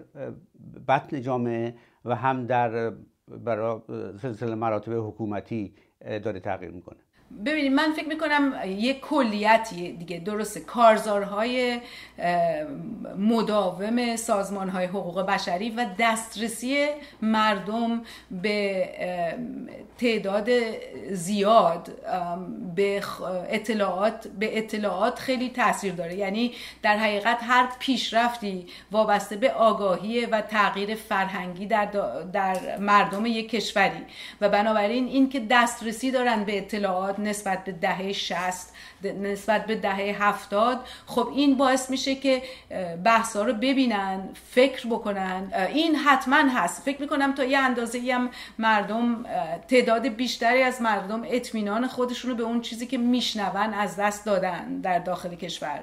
بطن 0.88 1.22
جامعه 1.22 1.74
و 2.04 2.14
هم 2.14 2.46
در 2.46 2.92
برای 3.28 3.80
سلسله 4.18 4.54
مراتب 4.54 4.92
حکومتی 4.92 5.74
داره 6.00 6.40
تغییر 6.40 6.70
می‌کنه. 6.70 6.98
ببینید 7.46 7.72
من 7.72 7.92
فکر 7.92 8.08
می‌کنم 8.08 8.54
یک 8.66 9.00
کلیتی 9.00 9.92
دیگه 9.92 10.18
درسته 10.18 10.60
کارزارهای 10.60 11.80
مداوم 13.18 14.16
سازمان 14.16 14.68
های 14.68 14.86
حقوق 14.86 15.26
بشری 15.26 15.70
و 15.70 15.86
دسترسی 15.98 16.86
مردم 17.22 18.02
به 18.30 18.88
تعداد 19.98 20.50
زیاد 21.10 21.90
به 22.76 23.02
اطلاعات 23.48 24.28
به 24.28 24.58
اطلاعات 24.58 25.18
خیلی 25.18 25.48
تاثیر 25.48 25.94
داره. 25.94 26.14
یعنی 26.14 26.52
در 26.82 26.96
حقیقت 26.96 27.38
هر 27.42 27.68
پیشرفتی 27.78 28.66
وابسته 28.92 29.36
به 29.36 29.52
آگاهی 29.52 30.26
و 30.26 30.40
تغییر 30.40 30.94
فرهنگی 30.94 31.66
در, 31.66 31.86
در 32.32 32.78
مردم 32.78 33.26
یک 33.26 33.50
کشوری. 33.50 34.04
و 34.40 34.48
بنابراین 34.48 35.06
این 35.06 35.28
که 35.28 35.40
دسترسی 35.50 36.10
دارن 36.10 36.44
به 36.44 36.58
اطلاعات 36.58 37.13
نسبت 37.20 37.64
به 37.64 37.72
دهه 37.72 38.12
60 38.12 38.72
نسبت 39.02 39.66
به 39.66 39.74
دهه 39.74 40.16
هفتاد 40.22 40.80
خب 41.06 41.28
این 41.34 41.56
باعث 41.56 41.90
میشه 41.90 42.14
که 42.14 42.42
بحثا 43.04 43.42
رو 43.42 43.52
ببینن 43.52 44.28
فکر 44.50 44.86
بکنن. 44.86 45.52
این 45.72 45.96
حتما 45.96 46.36
هست. 46.36 46.82
فکر 46.82 47.00
می‌کنم 47.00 47.34
تا 47.34 47.44
یه 47.44 47.58
اندازه 47.58 48.12
هم 48.12 48.30
مردم 48.58 49.24
تعداد 49.68 50.08
بیشتری 50.08 50.62
از 50.62 50.82
مردم 50.82 51.22
اطمینان 51.26 51.86
خودشون 51.86 52.30
رو 52.30 52.36
به 52.36 52.42
اون 52.42 52.60
چیزی 52.60 52.86
که 52.86 52.98
میشنون 52.98 53.74
از 53.74 53.96
دست 53.96 54.26
دادن 54.26 54.80
در 54.82 54.98
داخل 54.98 55.34
کشور. 55.34 55.80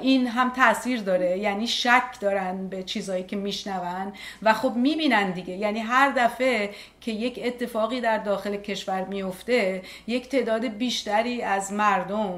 این 0.00 0.26
هم 0.26 0.50
تاثیر 0.50 1.00
داره. 1.00 1.38
یعنی 1.38 1.66
شک 1.66 2.20
دارن 2.20 2.68
به 2.68 2.82
چیزهایی 2.82 3.24
که 3.24 3.36
میشنون 3.36 4.12
و 4.42 4.52
خب 4.54 4.72
می‌بینن 4.76 5.30
دیگه. 5.30 5.54
یعنی 5.54 5.80
هر 5.80 6.10
دفعه 6.10 6.70
که 7.00 7.12
یک 7.12 7.40
اتفاقی 7.44 8.00
در 8.00 8.18
داخل 8.18 8.56
کشور 8.56 9.04
میفته 9.04 9.82
یک 10.06 10.28
تعداد 10.28 10.64
بیشتری 10.64 11.42
از 11.42 11.72
مردم 11.72 12.31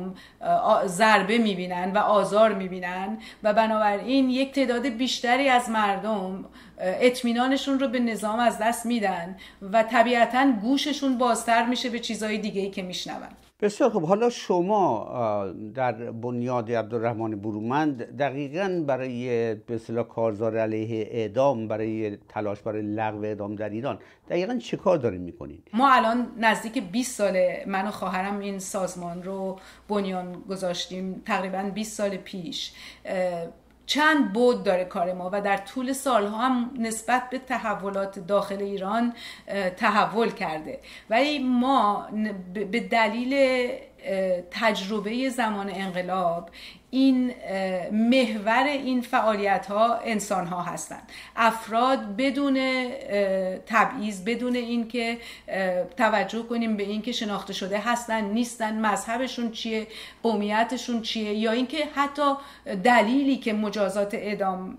ضربه 0.87 1.39
می‌بینن 1.39 1.93
و 1.93 1.99
آزار 1.99 2.55
می‌بینن 2.55 3.19
و 3.43 3.53
بنابراین 3.53 4.31
یک 4.31 4.53
تعداد 4.53 4.87
بیشتری 4.87 5.49
از 5.49 5.71
مردم 5.71 6.45
اطمینانشون 6.79 7.81
رو 7.81 7.89
به 7.89 7.99
نظام 7.99 8.39
از 8.39 8.59
دست 8.59 8.87
میدن 8.87 9.37
و 9.73 9.83
طبیعتا 9.83 10.53
گوششون 10.63 11.19
بازتر 11.19 11.67
میشه 11.67 11.91
به 11.91 11.99
چیزهای 11.99 12.39
دیگه 12.39 12.71
که 12.71 12.83
میشنون. 12.83 13.29
بسیار 13.64 13.90
خوب. 13.90 14.04
حالا 14.04 14.30
شما 14.30 15.06
در 15.75 15.92
بنیاد 15.92 16.73
عبدالرحمن 16.73 17.30
برومند 17.30 18.16
دقیقا 18.16 18.85
برای 18.87 19.54
به 19.54 19.75
اصطلاح 19.75 20.04
کارزار 20.04 20.56
علیه 20.56 21.09
اعدام 21.11 21.68
برای 21.68 22.16
تلاش 22.28 22.61
برای 22.61 22.83
لغو 22.83 23.25
اعدام 23.25 23.54
در 23.54 23.68
ایران 23.68 23.99
دقیقا 24.28 24.59
چه 24.59 24.76
کار 24.76 24.97
دارین 24.97 25.21
می‌کنین؟ 25.21 25.59
ما 25.73 25.92
الان 25.92 26.26
نزدیک 26.38 26.78
20 26.92 27.18
ساله 27.18 27.64
من 27.66 27.87
و 27.87 27.90
خواهرم 27.90 28.38
این 28.38 28.59
سازمان 28.59 29.23
رو 29.23 29.59
بنیان 29.88 30.33
گذاشتیم 30.33 31.23
تقریبا 31.26 31.71
20 31.75 31.97
سال 31.97 32.16
پیش. 32.16 32.73
چند 33.87 34.33
بود 34.33 34.64
داره 34.64 34.85
کار 34.85 35.12
ما 35.12 35.31
و 35.33 35.41
در 35.41 35.57
طول 35.57 35.93
سالها 35.93 36.38
هم 36.38 36.71
نسبت 36.79 37.31
به 37.31 37.38
تحولات 37.38 38.19
داخل 38.19 38.62
ایران 38.62 39.14
تحول 39.76 40.31
کرده. 40.31 40.81
ولی 41.11 41.38
ما 41.38 42.09
به 42.55 42.81
دلیل 42.81 43.69
تجربه 44.50 45.29
زمان 45.29 45.71
انقلاب 45.75 46.50
این 46.95 47.35
محور 47.93 48.65
این 48.65 49.01
فعالیت 49.01 49.67
ها 49.67 49.99
انسان 50.05 50.47
ها 50.47 50.63
هستند. 50.63 51.03
افراد 51.37 52.17
بدون 52.17 52.59
تبعیض 53.67 54.25
بدون 54.25 54.57
اینکه 54.57 55.19
توجه 55.97 56.43
کنیم 56.43 56.77
به 56.77 56.83
اینکه 56.83 57.13
شناخته 57.13 57.53
شده 57.53 57.79
هستن 57.79 58.25
نیستن 58.25 58.87
مذهبشون 58.87 59.51
چیه 59.51 59.87
قومیتشون 60.23 61.03
چیه 61.03 61.35
یا 61.35 61.53
اینکه 61.53 61.89
حتی 61.95 62.33
دلیلی 62.85 63.37
که 63.37 63.53
مجازات 63.53 64.15
اعدام 64.15 64.79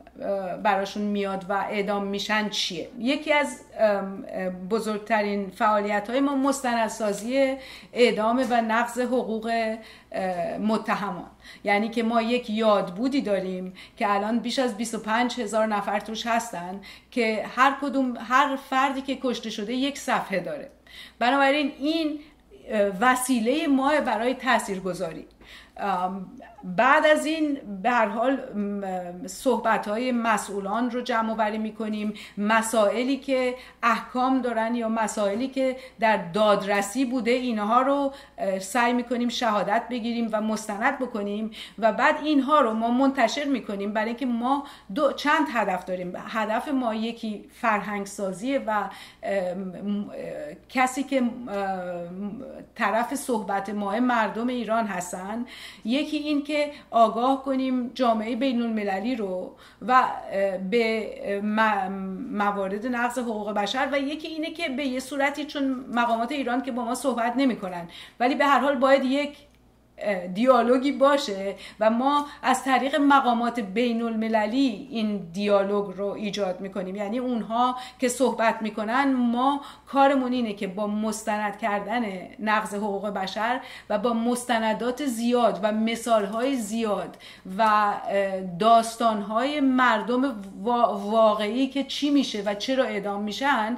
براشون 0.64 1.04
میاد 1.04 1.46
و 1.50 1.54
اعدام 1.54 2.04
میشن 2.08 2.50
چیه. 2.50 2.90
یکی 3.00 3.34
از 3.34 3.62
بزرگترین 4.70 5.50
فعالیت 5.50 6.10
های 6.10 6.20
ما 6.20 6.36
مستندسازی 6.36 7.56
اعدام 7.94 8.46
و 8.50 8.62
نقض 8.62 9.00
حقوق 9.00 9.76
متهمان. 10.60 11.30
یعنی 11.64 11.90
که 11.90 12.04
ما 12.04 12.22
یک 12.22 12.50
یادبودی 12.50 13.22
داریم 13.22 13.74
که 13.98 14.14
الان 14.14 14.40
بیش 14.40 14.60
از 14.60 14.78
25 14.78 15.40
هزار 15.40 15.66
نفر 15.66 16.00
توش 16.00 16.28
هستن 16.28 16.82
که 17.12 17.46
هر 17.56 17.78
کدوم 17.82 18.18
هر 18.18 18.56
فردی 18.56 19.02
که 19.02 19.18
کشته 19.24 19.50
شده 19.50 19.74
یک 19.74 19.98
صفحه 19.98 20.40
داره. 20.40 20.70
بنابراین 21.20 21.72
این 21.80 22.20
وسیله 23.00 23.68
ما 23.68 24.02
برای 24.02 24.34
تاثیرگذاری. 24.34 25.28
بعد 26.64 27.06
از 27.06 27.26
این 27.26 27.58
به 27.84 27.90
هر 27.90 28.06
حال 28.08 28.38
صحبت 29.28 29.88
های 29.88 30.12
مسئولان 30.12 30.92
رو 30.92 31.02
جمع 31.02 31.32
آوری 31.32 31.58
می‌کنیم. 31.58 32.14
مسائلی 32.38 33.18
که 33.18 33.56
احکام 33.84 34.42
دارن 34.42 34.76
یا 34.76 34.90
مسائلی 34.90 35.48
که 35.48 35.76
در 36.00 36.18
دادرسی 36.18 37.06
بوده 37.06 37.32
اینها 37.32 37.82
رو 37.82 38.14
سعی 38.60 38.94
می‌کنیم 38.94 39.30
شهادت 39.30 39.84
بگیریم 39.90 40.30
و 40.32 40.42
مستند 40.42 41.00
بکنیم 41.00 41.52
و 41.80 41.94
بعد 41.94 42.16
اینها 42.24 42.62
رو 42.62 42.74
ما 42.74 42.92
منتشر 42.92 43.46
می‌کنیم. 43.46 43.94
برای 43.94 44.08
اینکه 44.08 44.26
ما 44.26 44.64
دو 44.96 45.12
چند 45.12 45.48
هدف 45.54 45.86
داریم. 45.86 46.14
هدف 46.28 46.68
ما 46.68 46.94
یکی 46.94 47.50
فرهنگ 47.54 48.06
سازیه 48.06 48.60
و 48.68 48.90
کسی 50.70 51.04
که 51.04 51.24
طرف 52.76 53.16
صحبت 53.16 53.70
ما 53.70 54.00
مردم 54.00 54.48
ایران 54.48 54.88
هستن. 54.88 55.35
یکی 55.86 56.18
این 56.18 56.44
که 56.44 56.72
آگاه 56.92 57.44
کنیم 57.44 57.92
جامعه 57.94 58.36
بین 58.36 58.62
المللی 58.62 59.16
رو 59.16 59.56
و 59.88 60.04
به 60.72 61.10
موارد 62.32 62.88
نقض 62.88 63.20
حقوق 63.20 63.52
بشر 63.52 63.90
و 63.92 64.00
یکی 64.00 64.28
اینه 64.28 64.52
که 64.52 64.70
به 64.70 64.86
یه 64.86 65.00
صورتی 65.00 65.46
چون 65.46 65.86
مقامات 65.94 66.32
ایران 66.32 66.62
که 66.62 66.72
با 66.72 66.86
ما 66.86 66.96
صحبت 66.96 67.34
نمی‌کنن. 67.38 67.88
ولی 68.20 68.36
به 68.36 68.46
هر 68.46 68.60
حال 68.60 68.76
باید 68.76 69.06
یک 69.06 69.38
دیالوگی 70.34 70.92
باشه 70.92 71.56
و 71.80 71.90
ما 71.90 72.26
از 72.44 72.64
طریق 72.64 72.96
مقامات 72.96 73.60
بین 73.60 74.02
المللی 74.02 74.88
این 74.92 75.18
دیالوگ 75.34 75.98
رو 75.98 76.06
ایجاد 76.06 76.62
می‌کنیم. 76.62 76.96
یعنی 76.96 77.20
اونها 77.20 77.76
که 78.00 78.08
صحبت 78.08 78.62
می‌کنن 78.62 79.14
ما 79.14 79.62
کارمون 79.88 80.32
اینه 80.32 80.54
که 80.54 80.68
با 80.68 80.88
مستند 80.88 81.58
کردن 81.58 82.04
نقض 82.40 82.74
حقوق 82.74 83.08
بشر 83.08 83.60
و 83.90 83.98
با 83.98 84.14
مستندات 84.14 85.06
زیاد 85.06 85.60
و 85.64 85.72
مثالهای 85.72 86.56
زیاد 86.56 87.18
و 87.58 87.94
داستانهای 88.60 89.60
مردم 89.60 90.36
واقعی 91.12 91.68
که 91.68 91.84
چی 91.84 92.10
میشه 92.10 92.44
و 92.46 92.54
چرا 92.54 92.84
اعدام 92.84 93.22
میشن 93.22 93.78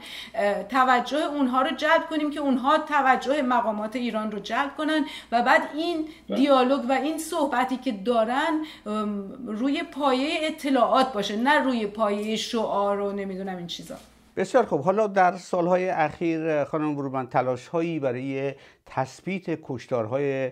توجه 0.70 1.26
اونها 1.26 1.62
رو 1.62 1.76
جلب 1.76 2.06
کنیم 2.10 2.32
که 2.32 2.40
اونها 2.40 2.78
توجه 2.78 3.42
مقامات 3.42 3.96
ایران 3.96 4.32
رو 4.32 4.40
جلب 4.40 4.76
کنن 4.78 5.06
و 5.32 5.42
بعد 5.42 5.62
این 5.76 6.07
دیالوگ 6.36 6.82
و 6.90 6.92
این 6.92 7.18
صحبتی 7.18 7.78
که 7.78 7.92
دارن 7.92 8.66
روی 9.48 9.84
پایه 9.84 10.30
اطلاعات 10.42 11.14
باشه 11.14 11.36
نه 11.36 11.64
روی 11.64 11.88
پایه 11.88 12.36
شعار 12.36 13.00
و 13.00 13.12
نمی‌دونم 13.12 13.58
این 13.58 13.68
چیزا. 13.68 13.96
بسیار 14.38 14.66
خوب. 14.66 14.82
حالا 14.82 15.08
در 15.08 15.38
سالهای 15.38 15.90
اخیر 15.90 16.64
خانم 16.64 16.96
برومن 16.96 17.28
تلاش 17.28 17.68
هایی 17.68 18.00
برای 18.00 18.54
تثبیت 18.86 19.60
کشتارهای 19.64 20.52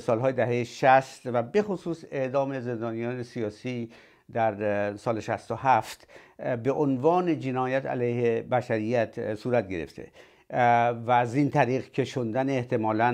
سالهای 0.00 0.32
دهه 0.32 0.64
60 0.64 1.20
و 1.24 1.42
به 1.42 1.62
خصوص 1.62 2.04
اعدام 2.10 2.60
زندانیان 2.60 3.22
سیاسی 3.22 3.90
در 4.32 4.96
سال 4.96 5.20
67 5.20 6.08
به 6.62 6.72
عنوان 6.72 7.40
جنایت 7.40 7.86
علیه 7.86 8.42
بشریت 8.42 9.34
صورت 9.34 9.68
گرفته. 9.68 10.06
و 11.06 11.10
از 11.10 11.34
این 11.34 11.50
طریق 11.50 11.90
کشوندن 11.90 12.50
احتمالا 12.50 13.12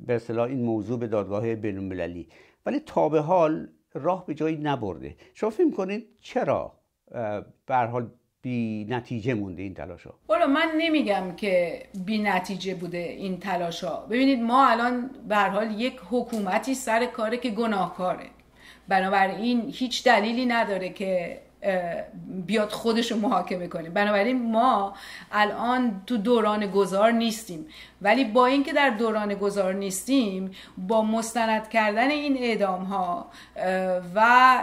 به 0.00 0.14
اصطلاح 0.14 0.48
این 0.48 0.62
موضوع 0.62 0.98
به 0.98 1.06
دادگاه 1.06 1.54
بینالمللی. 1.54 2.28
ولی 2.66 2.80
تا 2.80 3.08
به 3.08 3.20
حال 3.20 3.68
راه 3.94 4.26
به 4.26 4.34
جایی 4.34 4.56
نبرده. 4.56 5.16
شما 5.34 5.50
فکر 5.50 5.70
کنید 5.70 6.06
چرا 6.20 6.72
به 7.66 7.76
حال 7.76 8.10
بی 8.42 8.86
نتیجه 8.90 9.34
مونده 9.34 9.62
این 9.62 9.74
تلاش 9.74 10.06
ها 10.06 10.14
حالا 10.28 10.46
من 10.46 10.72
نمیگم 10.78 11.36
که 11.36 11.82
بی 12.06 12.18
نتیجه 12.18 12.74
بوده 12.74 12.98
این 12.98 13.40
تلاش 13.40 13.84
ها 13.84 14.06
ببینید 14.06 14.40
ما 14.40 14.66
الان 14.66 15.10
به 15.28 15.36
حال 15.36 15.80
یک 15.80 16.00
حکومتی 16.10 16.74
سر 16.74 17.06
کاره 17.06 17.36
که 17.36 17.50
گناهکاره. 17.50 18.26
بنابراین 18.88 19.70
هیچ 19.74 20.04
دلیلی 20.04 20.46
نداره 20.46 20.88
که 20.88 21.40
بیاد 22.46 22.70
خودش 22.70 23.12
رو 23.12 23.18
محاکمه 23.18 23.68
کنه. 23.68 23.90
بنابراین 23.90 24.52
ما 24.52 24.94
الان 25.32 26.02
تو 26.06 26.16
دوران 26.16 26.66
گذار 26.66 27.10
نیستیم. 27.10 27.66
ولی 28.02 28.24
با 28.24 28.46
اینکه 28.46 28.72
در 28.72 28.90
دوران 28.90 29.34
گذار 29.34 29.74
نیستیم 29.74 30.50
با 30.78 31.02
مستند 31.02 31.68
کردن 31.68 32.10
این 32.10 32.38
اعدام 32.38 32.84
ها 32.84 33.26
و 34.14 34.58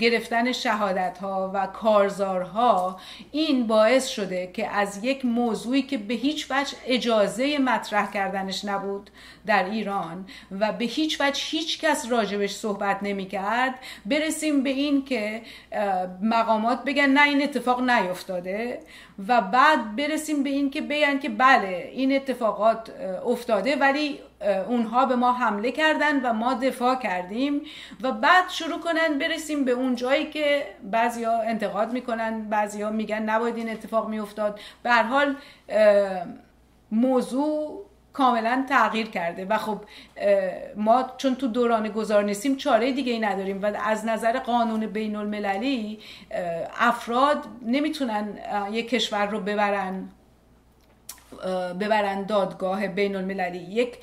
گرفتن 0.00 0.52
شهادت 0.52 1.18
ها 1.18 1.50
و 1.54 1.66
کارزارها 1.66 3.00
این 3.32 3.66
باعث 3.66 4.08
شده 4.08 4.50
که 4.52 4.68
از 4.68 5.04
یک 5.04 5.24
موضوعی 5.24 5.82
که 5.82 5.98
به 5.98 6.14
هیچ 6.14 6.46
وجه 6.50 6.76
اجازه 6.86 7.58
مطرح 7.58 8.10
کردنش 8.10 8.64
نبود 8.64 9.10
در 9.46 9.64
ایران 9.64 10.26
و 10.60 10.72
به 10.72 10.84
هیچ 10.84 11.20
وجه 11.20 11.42
هیچ 11.44 11.80
کس 11.80 12.06
راجبش 12.10 12.54
صحبت 12.54 12.98
نمی 13.02 13.26
کرد 13.26 13.74
برسیم 14.06 14.62
به 14.62 14.70
این 14.70 15.04
که 15.04 15.23
مقامات 16.22 16.84
بگن 16.84 17.06
نه 17.06 17.22
این 17.22 17.42
اتفاق 17.42 17.90
نیفتاده 17.90 18.80
و 19.28 19.40
بعد 19.40 19.96
برسیم 19.96 20.42
به 20.42 20.50
این 20.50 20.70
که 20.70 20.80
بگن 20.80 21.18
که 21.18 21.28
بله 21.28 21.90
این 21.92 22.16
اتفاقات 22.16 22.90
افتاده 23.26 23.76
ولی 23.76 24.20
اونها 24.68 25.06
به 25.06 25.16
ما 25.16 25.32
حمله 25.32 25.72
کردن 25.72 26.20
و 26.20 26.32
ما 26.32 26.54
دفاع 26.54 26.94
کردیم 26.94 27.60
و 28.02 28.12
بعد 28.12 28.48
شروع 28.48 28.80
کنن 28.80 29.18
برسیم 29.18 29.64
به 29.64 29.72
اون 29.72 29.94
جایی 29.94 30.30
که 30.30 30.66
بعضیا 30.82 31.40
انتقاد 31.40 31.92
می‌کنن 31.92 32.48
بعضیا 32.48 32.90
میگن 32.90 33.22
نباید 33.22 33.56
این 33.56 33.70
اتفاق 33.70 34.08
میافتاد. 34.08 34.60
به 34.82 34.90
هر 34.90 35.02
حال 35.02 35.36
موضوع 36.90 37.84
کاملا 38.14 38.64
تغییر 38.68 39.10
کرده. 39.10 39.44
و 39.44 39.58
خب 39.58 39.80
ما 40.76 41.04
چون 41.16 41.34
تو 41.34 41.46
دوران 41.48 41.88
گذار 41.88 42.24
نیستیم 42.24 42.56
چاره 42.56 42.92
دیگه 42.92 43.12
ای 43.12 43.18
نداریم. 43.18 43.62
و 43.62 43.72
از 43.84 44.04
نظر 44.06 44.38
قانون 44.38 44.86
بین 44.86 45.16
المللی 45.16 45.98
افراد 46.80 47.44
نمی‌تونن 47.62 48.38
یک 48.72 48.88
کشور 48.88 49.26
رو 49.26 49.40
ببرن 49.40 50.08
ببرن 51.80 52.22
دادگاه 52.22 52.88
بین 52.88 53.16
المللی 53.16 53.58
یک 53.58 53.98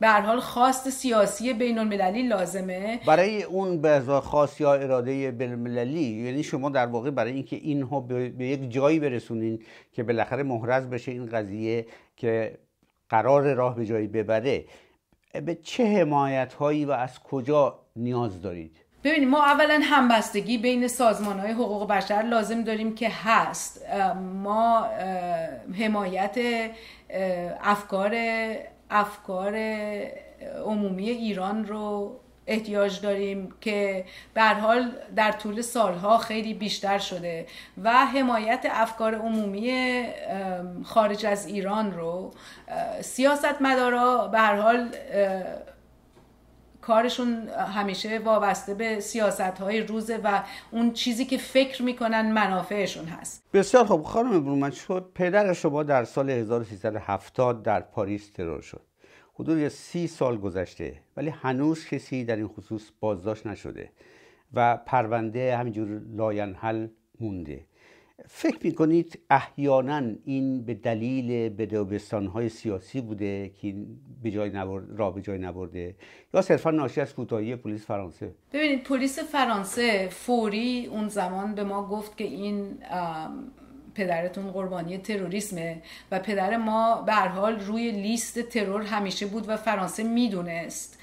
به 0.00 0.08
حال 0.08 0.40
خواست 0.40 0.90
سیاسی 0.90 1.52
بین 1.52 1.78
المللی 1.78 2.22
لازمه. 2.22 3.00
برای 3.06 3.42
اون 3.42 3.80
به 3.80 4.00
خاص 4.00 4.60
یا 4.60 4.74
اراده 4.74 5.30
بین 5.30 5.50
المللی 5.50 6.24
یعنی 6.24 6.42
شما 6.42 6.70
در 6.70 6.86
واقع 6.86 7.10
برای 7.10 7.32
اینکه 7.32 7.56
اینها 7.56 8.00
به 8.00 8.46
یک 8.46 8.70
جایی 8.70 9.00
برسونین 9.00 9.62
که 9.92 10.02
بالاخره 10.02 10.42
محرز 10.42 10.86
بشه 10.86 11.12
این 11.12 11.26
قضیه 11.26 11.86
که 12.16 12.58
قرار 13.08 13.54
راه 13.54 13.76
به 13.76 13.86
جایی 13.86 14.06
ببره 14.06 14.64
به 15.46 15.54
چه 15.54 15.84
حمایت 15.84 16.54
هایی 16.54 16.84
و 16.84 16.90
از 16.90 17.20
کجا 17.22 17.78
نیاز 17.96 18.42
دارید؟ 18.42 18.76
ببینید 19.04 19.28
ما 19.28 19.44
اولا 19.44 19.80
همبستگی 19.82 20.58
بین 20.58 20.88
سازمان 20.88 21.38
های 21.38 21.52
حقوق 21.52 21.88
بشر 21.88 22.22
لازم 22.22 22.64
داریم 22.64 22.94
که 22.94 23.08
هست. 23.08 23.86
ما 24.42 24.86
حمایت 25.78 26.38
افکار 27.62 28.14
افکار 28.90 29.56
عمومی 30.64 31.10
ایران 31.10 31.64
رو 31.64 32.16
احتیاج 32.48 33.00
داریم 33.00 33.54
که 33.60 34.04
به 34.34 34.42
حال 34.42 34.92
در 35.16 35.32
طول 35.32 35.60
سالها 35.60 36.18
خیلی 36.18 36.54
بیشتر 36.54 36.98
شده 36.98 37.46
و 37.82 38.06
حمایت 38.06 38.66
افکار 38.70 39.14
عمومی 39.14 40.04
خارج 40.84 41.26
از 41.26 41.46
ایران 41.46 41.92
رو 41.92 42.30
سیاست 43.00 43.62
مدارا 43.62 44.28
به 44.28 44.38
هر 44.38 44.56
حال 44.56 44.88
کارشون 46.88 47.48
همیشه 47.48 48.18
وابسته 48.18 48.74
به 48.74 49.00
سیاست 49.00 49.40
های 49.40 49.80
روزه 49.80 50.20
و 50.24 50.42
اون 50.70 50.92
چیزی 50.92 51.24
که 51.24 51.38
فکر 51.38 51.82
می‌کنن 51.82 52.32
منافعشون 52.32 53.04
هست. 53.04 53.44
بسیار 53.52 53.84
خوب. 53.84 54.02
خانم 54.02 54.44
برومن 54.44 54.70
شد 54.70 55.10
پدر 55.14 55.52
شما 55.52 55.82
در 55.82 56.04
سال 56.04 56.30
1370 56.30 57.62
در 57.62 57.80
پاریس 57.80 58.30
ترور 58.30 58.60
شد. 58.60 58.80
حدود 59.34 59.68
سی 59.68 60.06
سال 60.06 60.38
گذشته 60.38 61.00
ولی 61.16 61.30
هنوز 61.30 61.86
کسی 61.86 62.24
در 62.24 62.36
این 62.36 62.48
خصوص 62.48 62.82
بازداشت 63.00 63.46
نشده 63.46 63.90
و 64.54 64.76
پرونده 64.76 65.56
همینجور 65.56 66.00
لاینحل 66.16 66.86
مونده. 67.20 67.66
فکر 68.26 68.58
می‌کنید 68.62 69.18
احیانا 69.30 70.02
این 70.24 70.64
به 70.64 70.74
دلیل 70.74 71.48
بده‌بستان 71.48 72.26
های 72.26 72.48
سیاسی 72.48 73.00
بوده 73.00 73.50
که 73.60 73.74
به 74.22 74.30
جای 74.30 74.50
راه 74.96 75.10
به 75.10 75.22
جایی 75.22 75.38
نبرده؟ 75.38 75.94
یا 76.34 76.42
صرفا 76.42 76.70
ناشی 76.70 77.00
از 77.00 77.14
کوتاهی 77.14 77.56
پلیس 77.56 77.86
فرانسه؟ 77.86 78.34
ببینید 78.52 78.82
پلیس 78.82 79.18
فرانسه 79.18 80.08
فوری 80.08 80.86
اون 80.86 81.08
زمان 81.08 81.54
به 81.54 81.64
ما 81.64 81.88
گفت 81.88 82.16
که 82.16 82.24
این 82.24 82.78
پدرتون 83.94 84.50
قربانی 84.50 84.98
تروریسمه 84.98 85.82
و 86.10 86.18
پدر 86.18 86.56
ما 86.56 87.02
به 87.02 87.08
هر 87.08 87.14
حال 87.14 87.60
روی 87.60 87.90
لیست 87.90 88.40
ترور 88.40 88.82
همیشه 88.82 89.26
بود 89.26 89.48
و 89.48 89.56
فرانسه 89.56 90.02
می‌دونست. 90.02 90.98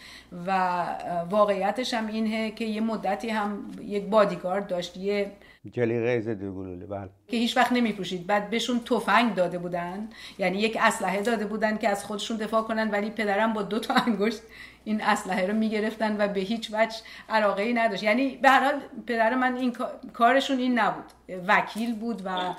و 0.48 0.86
واقعیتش 1.30 1.94
هم 1.94 2.08
اینه 2.08 2.52
که 2.52 2.66
یه 2.66 2.82
مدتی 2.82 3.30
هم 3.30 3.72
یک 3.82 4.04
بادیگارد 4.04 4.68
داشت 4.68 4.98
یه 4.98 5.32
جلیقه 5.72 6.22
ضد 6.22 6.44
گلوله 6.44 6.86
بله. 6.86 7.10
که 7.28 7.38
هیچ 7.38 7.58
وقت 7.58 7.72
نمیپوشید. 7.72 8.28
بعد 8.28 8.50
بهشون 8.50 8.80
تفنگ 8.80 9.36
داده 9.36 9.58
بودن. 9.58 10.10
یعنی 10.38 10.58
یک 10.58 10.78
اسلحه 10.82 11.22
داده 11.22 11.46
بودن 11.46 11.78
که 11.78 11.90
از 11.90 12.06
خودشون 12.06 12.38
دفاع 12.38 12.62
کنن 12.62 12.90
ولی 12.90 13.10
پدرم 13.10 13.54
با 13.54 13.62
دو 13.62 13.80
تا 13.80 13.94
انگشت 13.94 14.42
این 14.84 15.02
اسلحه 15.02 15.48
رو 15.48 15.54
می‌گرفتن 15.54 16.16
و 16.20 16.28
به 16.28 16.40
هیچ 16.40 16.70
وجه 16.74 16.96
علاقه 17.30 17.64
ای 17.64 17.74
نداشت. 17.74 18.04
یعنی 18.04 18.38
به 18.38 18.50
هر 18.50 18.64
حال 18.64 18.82
پدر 19.08 19.36
من 19.36 19.56
این 19.56 19.76
کارشون 20.14 20.60
این 20.60 20.80
نبود. 20.80 21.06
وکیل 21.48 21.96
بود 21.96 22.22
و 22.26 22.54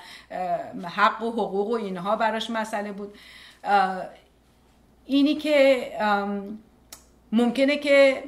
حق 0.89 1.23
و 1.23 1.31
حقوق 1.31 1.69
و 1.71 1.75
اینها 1.75 2.17
براش 2.17 2.51
مسئله 2.51 2.93
بود. 2.93 3.15
اینی 5.05 5.35
که 5.35 5.83
ممکنه 7.33 7.77
که 7.77 8.23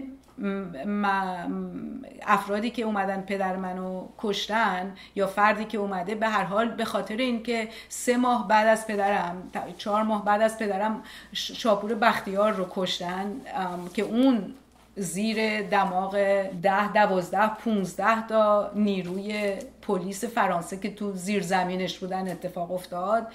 افرادی 2.27 2.71
که 2.71 2.83
اومدن 2.83 3.21
پدر 3.21 3.57
منو 3.57 4.09
کشتن 4.19 4.95
یا 5.15 5.27
فردی 5.27 5.65
که 5.65 5.79
اومده 5.79 6.15
به 6.15 6.29
هر 6.29 6.45
حال 6.45 6.69
به 6.69 6.85
خاطر 6.85 7.17
اینکه 7.17 7.69
سه 7.89 8.17
ماه 8.17 8.49
بعد 8.49 8.67
از 8.67 8.87
پدرم 8.87 9.51
چهار 9.79 10.03
ماه 10.03 10.25
بعد 10.25 10.43
از 10.43 10.59
پدرم 10.59 11.03
شاپور 11.33 11.95
بختیار 11.95 12.53
رو 12.53 12.67
کشتن 12.71 13.41
که 13.95 14.03
اون 14.03 14.55
زیر 14.97 15.63
دماغ 15.63 16.13
ده 16.63 16.93
دوازده 16.93 17.55
پونزده 17.55 18.27
تا 18.27 18.71
نیروی 18.75 19.57
پلیس 19.89 20.25
فرانسه 20.25 20.77
که 20.77 20.91
تو 20.95 21.13
زیر 21.13 21.43
زمینش 21.43 21.99
بودن 21.99 22.29
اتفاق 22.29 22.73
افتاد 22.73 23.27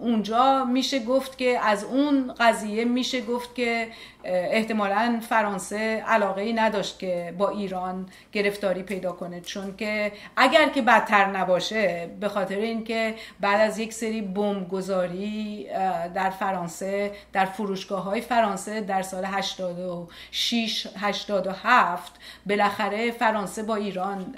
اونجا 0.00 0.64
میشه 0.64 0.98
گفت 1.04 1.38
که 1.38 1.58
از 1.62 1.84
اون 1.84 2.34
قضیه 2.38 2.84
میشه 2.84 3.20
گفت 3.20 3.54
که 3.54 3.88
احتمالا 4.24 5.20
فرانسه 5.28 5.76
علاقه 6.06 6.42
ای 6.42 6.52
نداشت 6.52 6.98
که 6.98 7.34
با 7.38 7.48
ایران 7.48 8.06
گرفتاری 8.32 8.82
پیدا 8.82 9.12
کنه. 9.12 9.40
چون 9.40 9.76
که 9.76 10.12
اگر 10.36 10.68
که 10.68 10.82
بدتر 10.82 11.26
نباشه 11.26 12.10
به 12.20 12.28
خاطر 12.28 12.56
اینکه 12.56 13.14
بعد 13.40 13.60
از 13.60 13.78
یک 13.78 13.92
سری 13.92 14.22
بمبگذاری 14.22 15.66
در 16.14 16.30
فرانسه 16.30 17.12
در 17.32 17.44
فرودگاه 17.44 18.02
های 18.02 18.20
فرانسه 18.20 18.80
در 18.80 19.02
سال 19.02 19.24
86 19.24 20.86
87 20.96 22.12
بالاخره 22.46 23.10
فرانسه 23.10 23.62
با 23.62 23.76
ایران 23.76 24.34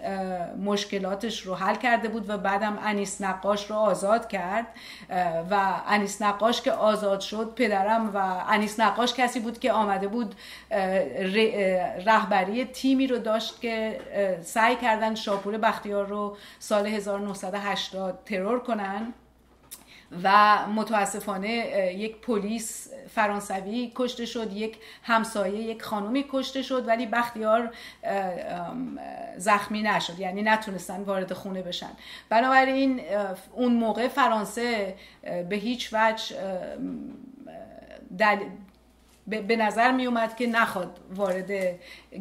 مشکلاتش 1.09 1.41
رو 1.41 1.55
حل 1.55 1.75
کرده 1.75 2.09
بود 2.09 2.31
و 2.31 2.39
بعدم 2.39 2.79
انیس 2.83 3.21
نقاش 3.21 3.71
رو 3.71 3.77
آزاد 3.77 4.29
کرد. 4.29 4.67
و 5.51 5.81
انیس 5.87 6.23
نقاش 6.23 6.63
که 6.63 6.73
آزاد 6.73 7.21
شد 7.21 7.55
پدرم 7.57 8.11
و 8.15 8.45
انیس 8.49 8.81
نقاش 8.81 9.15
کسی 9.15 9.41
بود 9.41 9.59
که 9.59 9.73
آمده 9.73 10.09
بود 10.09 10.35
رهبری 12.07 12.65
تیمی 12.65 13.07
رو 13.07 13.19
داشت 13.19 13.61
که 13.61 14.01
سعی 14.43 14.77
کردن 14.77 15.15
شاپور 15.15 15.59
بختیار 15.59 16.07
رو 16.07 16.37
سال 16.59 16.87
1980 16.87 18.19
ترور 18.25 18.61
کنن. 18.61 19.15
و 20.23 20.59
متاسفانه 20.67 21.49
یک 21.97 22.21
پلیس 22.21 22.91
فرانسوی 23.15 23.93
کشته 23.95 24.27
شد 24.27 24.53
یک 24.53 24.79
همسایه 25.03 25.63
یک 25.63 25.83
خانومی 25.83 26.25
کشته 26.33 26.63
شد 26.63 26.89
ولی 26.89 27.07
بختیار 27.07 27.75
زخمی 29.37 29.83
نشد 29.83 30.19
یعنی 30.19 30.43
نتونستن 30.43 31.03
وارد 31.03 31.33
خونه 31.33 31.63
بشن. 31.63 31.91
بنابراین 32.29 33.01
اون 33.53 33.73
موقع 33.73 34.09
فرانسه 34.09 34.95
به 35.49 35.57
هیچ 35.57 35.91
وجه 35.93 36.37
دل... 38.19 38.39
به 39.29 39.57
نظر 39.57 39.93
می 39.93 40.07
اومد 40.07 40.37
که 40.37 40.47
نخواد 40.47 41.01
وارد 41.11 41.51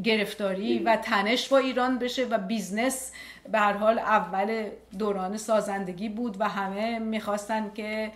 گرفتاری 0.04 0.80
و 0.80 0.96
تنش 0.96 1.50
با 1.50 1.58
ایران 1.58 2.00
بشه 2.00 2.26
و 2.26 2.38
بیزنس 2.38 3.12
به 3.52 3.60
هر 3.60 3.74
حال 3.74 4.00
اول 4.00 4.70
دوران 5.00 5.38
سازندگی 5.38 6.10
بود 6.10 6.36
و 6.39 6.50
همه 6.50 7.00
می‌خواستن 7.00 7.72
که 7.76 8.12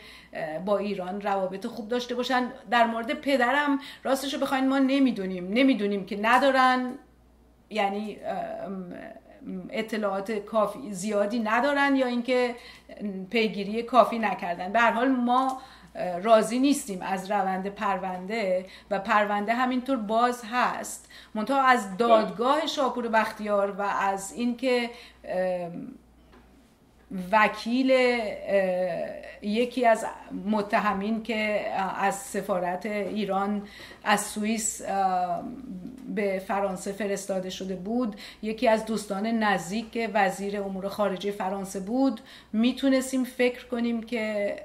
با 0.65 0.77
ایران 0.77 1.21
روابط 1.21 1.67
خوب 1.67 1.89
داشته 1.89 2.15
باشن. 2.15 2.51
در 2.71 2.85
مورد 2.85 3.13
پدرم 3.13 3.79
راستش 4.03 4.33
رو 4.33 4.39
بخواین 4.39 4.69
ما 4.69 4.79
نمی‌دونیم. 4.79 5.47
نمی‌دونیم 5.53 6.05
که 6.05 6.19
ندارن 6.21 6.93
یعنی 7.69 8.17
اطلاعات 9.69 10.31
کافی 10.31 10.93
زیادی 10.93 11.39
ندارن 11.39 11.95
یا 11.95 12.07
اینکه 12.07 12.55
پیگیری 13.29 13.83
کافی 13.83 14.19
نکردن. 14.19 14.71
به 14.71 14.79
هر 14.79 14.91
حال 14.91 15.07
ما 15.07 15.61
راضی 16.23 16.59
نیستیم 16.59 17.01
از 17.01 17.31
روند 17.31 17.67
پرونده 17.67 18.65
و 18.91 18.99
پرونده 18.99 19.53
همینطور 19.53 19.97
باز 19.97 20.43
هست. 20.51 21.09
منتها 21.35 21.61
از 21.61 21.97
دادگاه 21.97 22.67
شاپور 22.67 23.07
بختیار 23.07 23.71
و 23.71 23.81
از 23.81 24.33
اینکه 24.33 24.89
وکیل 27.31 27.89
یکی 29.41 29.85
از 29.85 30.05
متهمین 30.45 31.23
که 31.23 31.65
از 31.99 32.15
سفارت 32.15 32.85
ایران 32.85 33.67
از 34.03 34.21
سوئیس 34.21 34.81
به 36.15 36.41
فرانسه 36.47 36.91
فرستاده 36.91 37.49
شده 37.49 37.75
بود 37.75 38.15
یکی 38.41 38.67
از 38.67 38.85
دوستان 38.85 39.27
نزدیک 39.27 40.09
وزیر 40.13 40.61
امور 40.61 40.89
خارجه 40.89 41.31
فرانسه 41.31 41.79
بود. 41.79 42.21
می‌تونستیم 42.53 43.23
فکر 43.23 43.67
کنیم 43.67 44.03
که 44.03 44.55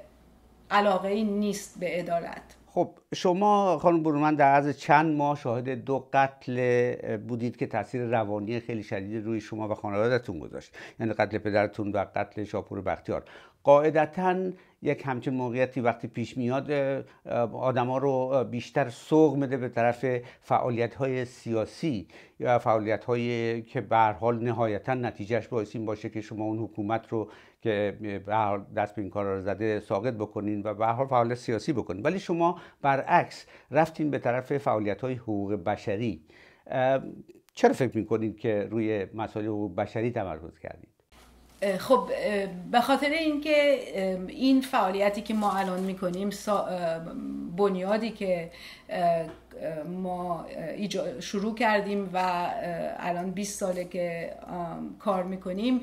علاقه 0.71 1.09
ای 1.09 1.23
نیست 1.23 1.79
به 1.79 1.87
عدالت. 1.87 2.55
خب 2.67 2.89
شما 3.15 3.77
خانم 3.77 4.03
برومن 4.03 4.35
در 4.35 4.51
عرض 4.51 4.77
چند 4.77 5.17
ماه 5.17 5.37
شاهد 5.37 5.69
دو 5.69 6.09
قتل 6.13 7.17
بودید 7.17 7.57
که 7.57 7.67
تاثیر 7.67 8.01
روانی 8.01 8.59
خیلی 8.59 8.83
شدید 8.83 9.25
روی 9.25 9.41
شما 9.41 9.69
و 9.69 9.73
خانوادهتون 9.73 10.39
گذاشت. 10.39 10.75
یعنی 10.99 11.13
قتل 11.13 11.37
پدرتون 11.37 11.91
و 11.91 12.05
قتل 12.15 12.43
شاپور 12.43 12.81
بختیار. 12.81 13.23
قاعدتا 13.63 14.35
یک 14.81 15.03
همچین 15.05 15.33
موقعیتی 15.33 15.81
وقتی 15.81 16.07
پیش 16.07 16.37
میاد 16.37 16.71
آدما 17.53 17.97
رو 17.97 18.43
بیشتر 18.43 18.89
سوق 18.89 19.35
میده 19.35 19.57
به 19.57 19.69
طرف 19.69 20.05
فعالیت 20.41 20.95
های 20.95 21.25
سیاسی 21.25 22.07
یا 22.39 22.59
فعالیت 22.59 23.05
هایی 23.05 23.61
که 23.61 23.81
به 23.81 23.97
حال 23.97 24.43
نهایتا 24.43 24.93
نتیجهش 24.93 25.47
باعث 25.47 25.75
این 25.75 25.85
باشه 25.85 26.09
که 26.09 26.21
شما 26.21 26.43
اون 26.43 26.57
حکومت 26.57 27.07
رو 27.09 27.29
که 27.67 27.97
دست 28.75 28.95
به 28.95 29.01
این 29.01 29.11
کار 29.11 29.25
رو 29.25 29.41
زده 29.41 29.79
ساقط 29.79 30.13
بکنین 30.13 30.61
و 30.63 30.73
به 30.73 30.85
حال 30.85 31.07
فعالیت 31.07 31.37
سیاسی 31.37 31.73
بکنین. 31.73 32.03
ولی 32.03 32.19
شما 32.19 32.61
برعکس 32.81 33.45
رفتین 33.71 34.11
به 34.11 34.19
طرف 34.19 34.57
فعالیت 34.57 35.01
های 35.01 35.13
حقوق 35.13 35.53
بشری. 35.53 36.21
چرا 37.53 37.73
فکر 37.73 37.97
می‌کنید 37.97 38.39
که 38.39 38.67
روی 38.71 39.07
مسائل 39.13 39.45
حقوق 39.45 39.75
بشری 39.75 40.11
تمرکز 40.11 40.59
کردید 40.59 40.89
خب 41.77 42.09
به 42.71 42.81
خاطر 42.81 43.09
اینکه 43.09 43.79
این 44.27 44.61
فعالیتی 44.61 45.21
که 45.21 45.33
ما 45.33 45.51
الان 45.51 45.79
می‌کنیم 45.79 46.29
بنیادی 47.57 48.09
که 48.09 48.51
ما 49.87 50.45
شروع 51.19 51.55
کردیم 51.55 52.09
و 52.13 52.49
الان 52.97 53.31
20 53.31 53.59
ساله 53.59 53.85
که 53.85 54.33
کار 54.99 55.23
می‌کنیم. 55.23 55.81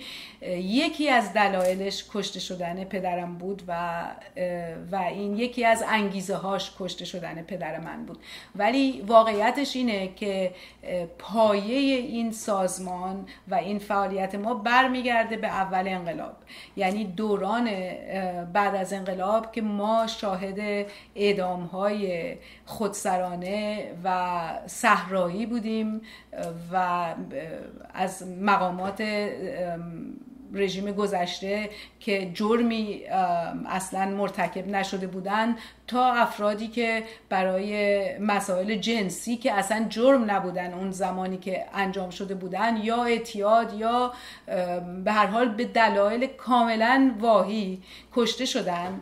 یکی 0.59 1.09
از 1.09 1.33
دلایلش 1.33 2.05
کشته 2.13 2.41
شدن 2.41 2.85
پدرم 2.85 3.39
بود 3.39 3.63
و 3.69 4.03
و 4.93 4.97
این 4.97 5.37
یکی 5.37 5.65
از 5.65 5.85
انگیزه 5.89 6.35
هاش 6.35 6.73
کشته 6.79 7.05
شدن 7.05 7.43
پدر 7.43 7.81
من 7.81 8.07
بود. 8.07 8.19
ولی 8.57 9.05
واقعیتش 9.07 9.77
اینه 9.77 10.09
که 10.17 10.51
پایه 11.19 11.99
این 11.99 12.33
سازمان 12.33 13.27
و 13.49 13.55
این 13.55 13.79
فعالیت 13.79 14.35
ما 14.35 14.55
برمیگرده 14.55 15.37
به 15.37 15.47
اول 15.47 15.89
انقلاب. 15.89 16.37
یعنی 16.77 17.05
دوران 17.05 17.65
بعد 18.53 18.75
از 18.75 18.93
انقلاب 18.93 19.53
که 19.53 19.63
ما 19.63 20.07
شاهد 20.07 20.87
اعدام 21.15 21.65
های 21.65 22.35
خودسرانه 22.65 23.64
و 24.05 24.41
صحرایی 24.67 25.47
بودیم 25.47 26.01
و 26.73 27.05
از 27.95 28.29
مقامات 28.41 29.03
رژیم 30.55 30.93
گذشته 30.93 31.71
که 32.01 32.31
جرمی 32.35 33.01
اصلا 33.67 34.05
مرتکب 34.07 34.69
نشده 34.69 35.07
بودن 35.07 35.57
تا 35.87 36.13
افرادی 36.13 36.69
که 36.69 37.03
برای 37.29 38.19
مسائل 38.19 38.75
جنسی 38.75 39.37
که 39.37 39.53
اصلا 39.53 39.87
جرم 39.89 40.31
نبودن 40.31 40.73
اون 40.73 40.91
زمانی 40.91 41.37
که 41.37 41.65
انجام 41.75 42.11
شده 42.11 42.35
بودن 42.35 42.77
یا 42.77 43.05
اعتیاد 43.05 43.75
یا 43.75 44.13
به 45.05 45.13
هر 45.13 45.27
حال 45.27 45.49
به 45.49 45.65
دلایل 45.65 46.27
کاملا 46.27 47.15
واهی 47.21 47.83
کشته 48.15 48.45
شدن 48.45 49.01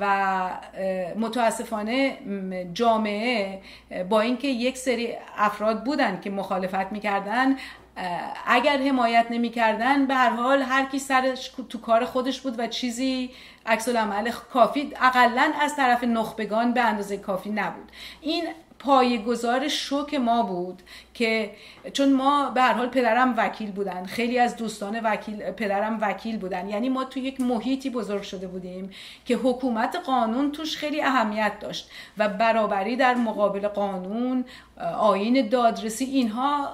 و 0.00 0.50
متاسفانه 1.16 2.18
جامعه 2.74 3.60
با 4.08 4.20
اینکه 4.20 4.48
یک 4.48 4.76
سری 4.76 5.08
افراد 5.36 5.84
بودن 5.84 6.20
که 6.20 6.30
مخالفت 6.30 6.92
می‌کردن 6.92 7.56
اگر 8.46 8.78
حمایت 8.78 9.26
نمی‌کردن 9.30 10.06
به 10.06 10.14
هر 10.14 10.30
حال 10.30 10.62
هر 10.62 10.84
کی 10.84 10.98
سرش 10.98 11.48
تو 11.68 11.78
کار 11.78 12.04
خودش 12.04 12.40
بود 12.40 12.58
و 12.58 12.66
چیزی 12.66 13.30
عکس 13.66 13.88
عمل 13.88 14.30
کافی 14.30 14.92
اقلا 15.00 15.52
از 15.60 15.76
طرف 15.76 16.04
نخبگان 16.04 16.72
به 16.72 16.80
اندازه 16.80 17.16
کافی 17.16 17.50
نبود. 17.50 17.92
این 18.20 18.48
پایگزار 18.80 19.68
شوک 19.68 20.14
ما 20.14 20.42
بود 20.42 20.82
که 21.14 21.50
چون 21.92 22.12
ما 22.12 22.50
به 22.50 22.62
هر 22.62 22.72
حال 22.72 22.86
پدرم 22.86 23.34
وکیل 23.36 23.70
بودن 23.70 24.04
خیلی 24.04 24.38
از 24.38 24.56
دوستان 24.56 25.00
وکیل 25.00 25.50
پدرم 25.50 25.98
وکیل 26.00 26.38
بودن. 26.38 26.68
یعنی 26.68 26.88
ما 26.88 27.04
تو 27.04 27.20
یک 27.20 27.40
محیطی 27.40 27.90
بزرگ 27.90 28.22
شده 28.22 28.46
بودیم 28.46 28.90
که 29.24 29.36
حکومت 29.36 29.96
قانون 30.06 30.52
توش 30.52 30.76
خیلی 30.76 31.02
اهمیت 31.02 31.52
داشت 31.60 31.90
و 32.18 32.28
برابری 32.28 32.96
در 32.96 33.14
مقابل 33.14 33.68
قانون 33.68 34.44
آین 34.98 35.48
دادرسی 35.48 36.04
اینها 36.04 36.68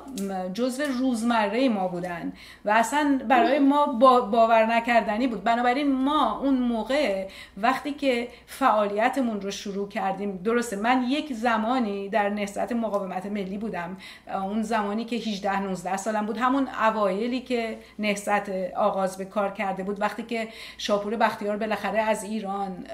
جزو 0.55 0.83
روزمره 0.83 1.69
ما 1.69 1.89
بودن 1.89 2.33
و 2.65 2.71
اصلا 2.71 3.21
برای 3.29 3.59
ما 3.59 3.87
باور 4.31 4.67
نکردنی 4.67 5.27
بود. 5.27 5.45
بنابراین 5.45 5.93
ما 5.93 6.39
اون 6.39 6.55
موقع 6.55 7.29
وقتی 7.57 7.93
که 7.93 8.29
فعالیتمون 8.47 9.41
رو 9.41 9.51
شروع 9.51 9.89
کردیم 9.89 10.37
درسته 10.37 10.77
من 10.77 11.03
یک 11.09 11.33
زمانی 11.33 11.96
در 12.13 12.29
نهضت 12.29 12.73
مقاومت 12.73 13.27
ملی 13.27 13.59
بودم 13.59 13.97
اون 14.35 14.63
زمانی 14.63 15.05
که 15.05 15.17
18 15.17 15.61
19 15.63 15.97
سالم 15.97 16.27
بود 16.27 16.37
همون 16.37 16.69
اوایلی 16.69 17.41
که 17.41 17.79
نهضت 17.99 18.49
آغاز 18.77 19.19
به 19.19 19.25
کار 19.25 19.51
کرده 19.51 19.83
بود 19.83 20.01
وقتی 20.01 20.23
که 20.23 20.49
شاپور 20.79 21.17
بختیار 21.17 21.57
بالاخره 21.57 21.99
از 21.99 22.25
ایران 22.25 22.87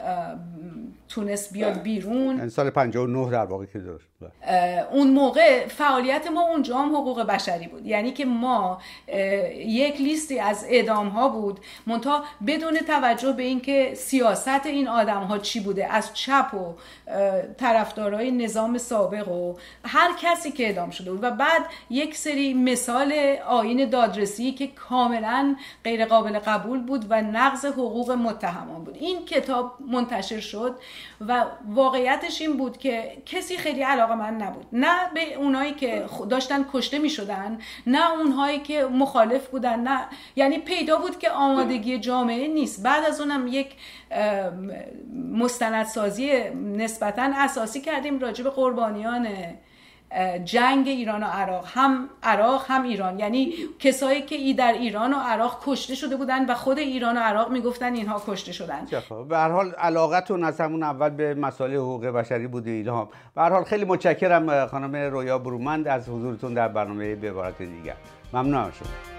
تونست 1.09 1.53
بیاد 1.53 1.73
بله. 1.73 1.83
بیرون 1.83 2.37
یعنی 2.37 2.51
سال 2.51 2.71
59 2.71 3.31
در 3.31 3.45
واقع 3.45 3.65
که 3.65 3.79
داشت. 3.79 4.12
اون 4.93 5.11
موقع 5.11 5.67
فعالیت 5.69 6.27
ما 6.27 6.41
اونجا 6.41 6.79
هم 6.79 6.97
حقوق 6.97 7.23
بشری 7.23 7.69
بود. 7.69 7.87
یعنی 7.87 8.13
که 8.13 8.25
ما 8.25 8.81
یک 9.57 10.01
لیستی 10.01 10.41
از 10.41 10.67
اعدام 10.69 11.09
ها 11.09 11.29
بود. 11.29 11.61
منتها 11.87 12.25
بدون 12.47 12.79
توجه 12.79 13.33
به 13.33 13.43
اینکه 13.43 13.95
سیاست 13.95 14.67
این 14.67 14.89
آدم 14.89 15.23
ها 15.23 15.39
چی 15.39 15.61
بوده 15.61 15.93
از 15.93 16.15
چپ 16.15 16.55
و 16.55 16.75
طرفدارای 17.59 18.31
نظام 18.31 18.79
سابق 18.79 19.29
و 19.29 19.55
هر 19.85 20.11
کسی 20.21 20.53
که 20.53 20.67
اعدام 20.67 20.91
شده 20.91 21.11
بود. 21.11 21.25
و 21.25 21.31
بعد 21.31 21.63
یک 21.91 22.17
سری 22.17 22.55
مثال 22.55 23.13
آین 23.49 23.91
دادرسی 23.91 24.53
که 24.53 24.67
کاملا 24.67 25.57
غیر 25.85 26.05
قابل 26.05 26.39
قبول 26.39 26.81
بود 26.81 27.07
و 27.09 27.23
نقض 27.23 27.65
حقوق 27.65 28.11
متهمان 28.11 28.85
بود. 28.85 28.97
این 29.01 29.25
کتاب 29.25 29.73
منتشر 29.89 30.41
شد 30.41 30.77
و 31.21 31.45
واقعیتش 31.69 32.41
این 32.41 32.57
بود 32.57 32.79
که 32.79 33.23
کسی 33.27 33.57
خیلی 33.57 33.83
علاقه 33.83 34.12
من 34.15 34.37
نبود. 34.37 34.67
نه 34.73 35.11
به 35.15 35.35
اونایی 35.35 35.73
که 35.73 36.05
داشتن 36.31 36.65
کشته 36.73 36.99
می 36.99 37.11
شدن 37.11 37.59
نه 37.87 38.13
اونهایی 38.13 38.59
که 38.59 38.85
مخالف 38.85 39.49
بودن 39.49 39.81
نه. 39.81 40.01
یعنی 40.37 40.59
پیدا 40.59 40.99
بود 40.99 41.19
که 41.19 41.31
آمادگی 41.31 41.99
جامعه 41.99 42.49
نیست. 42.49 42.83
بعد 42.83 43.05
از 43.05 43.21
اونم 43.21 43.47
یک 43.47 43.75
مستندسازی 45.33 46.33
نسبتا 46.55 47.31
اساسی 47.35 47.81
کردیم 47.81 48.19
راجع 48.19 48.45
به 48.45 48.51
قربانیان 48.51 49.29
جنگ 50.45 50.89
ایران 50.89 51.23
و 51.23 51.27
عراق. 51.27 51.65
هم 51.75 52.09
عراق 52.23 52.65
هم 52.69 52.83
ایران. 52.83 53.19
یعنی 53.19 53.53
کسایی 53.79 54.23
که 54.23 54.35
ای 54.35 54.55
در 54.55 54.73
ایران 54.73 55.13
و 55.13 55.17
عراق 55.17 55.63
کشته 55.67 55.95
شده 55.95 56.17
بودن 56.17 56.51
و 56.51 56.55
خود 56.55 56.79
ایران 56.79 57.17
و 57.17 57.21
عراق 57.21 57.51
می‌گفتن 57.51 57.95
اینها 57.95 58.23
کشته 58.27 58.53
شدن. 58.53 58.87
به 59.29 59.37
هر 59.37 59.49
حال 59.49 59.71
علاقتون 59.71 60.45
از 60.45 60.61
همون 60.61 60.83
اول 60.83 61.11
به 61.11 61.35
مسائل 61.35 61.75
حقوق 61.75 62.07
بشری 62.07 62.47
بوده 62.47 62.71
ایلهام 62.71 63.09
به 63.35 63.43
هر 63.43 63.51
حال 63.51 63.65
خیلی 63.65 63.85
متشکرم 63.85 64.67
خانم 64.67 64.97
رویا 64.97 65.39
برومند 65.39 65.89
از 65.89 66.09
حضورتون 66.09 66.55
در 66.55 66.69
برنامه 66.69 67.15
به 67.15 67.31
عبارت 67.31 67.59
دیگر. 67.59 67.97
ممنون 68.33 68.71
شما. 68.73 69.12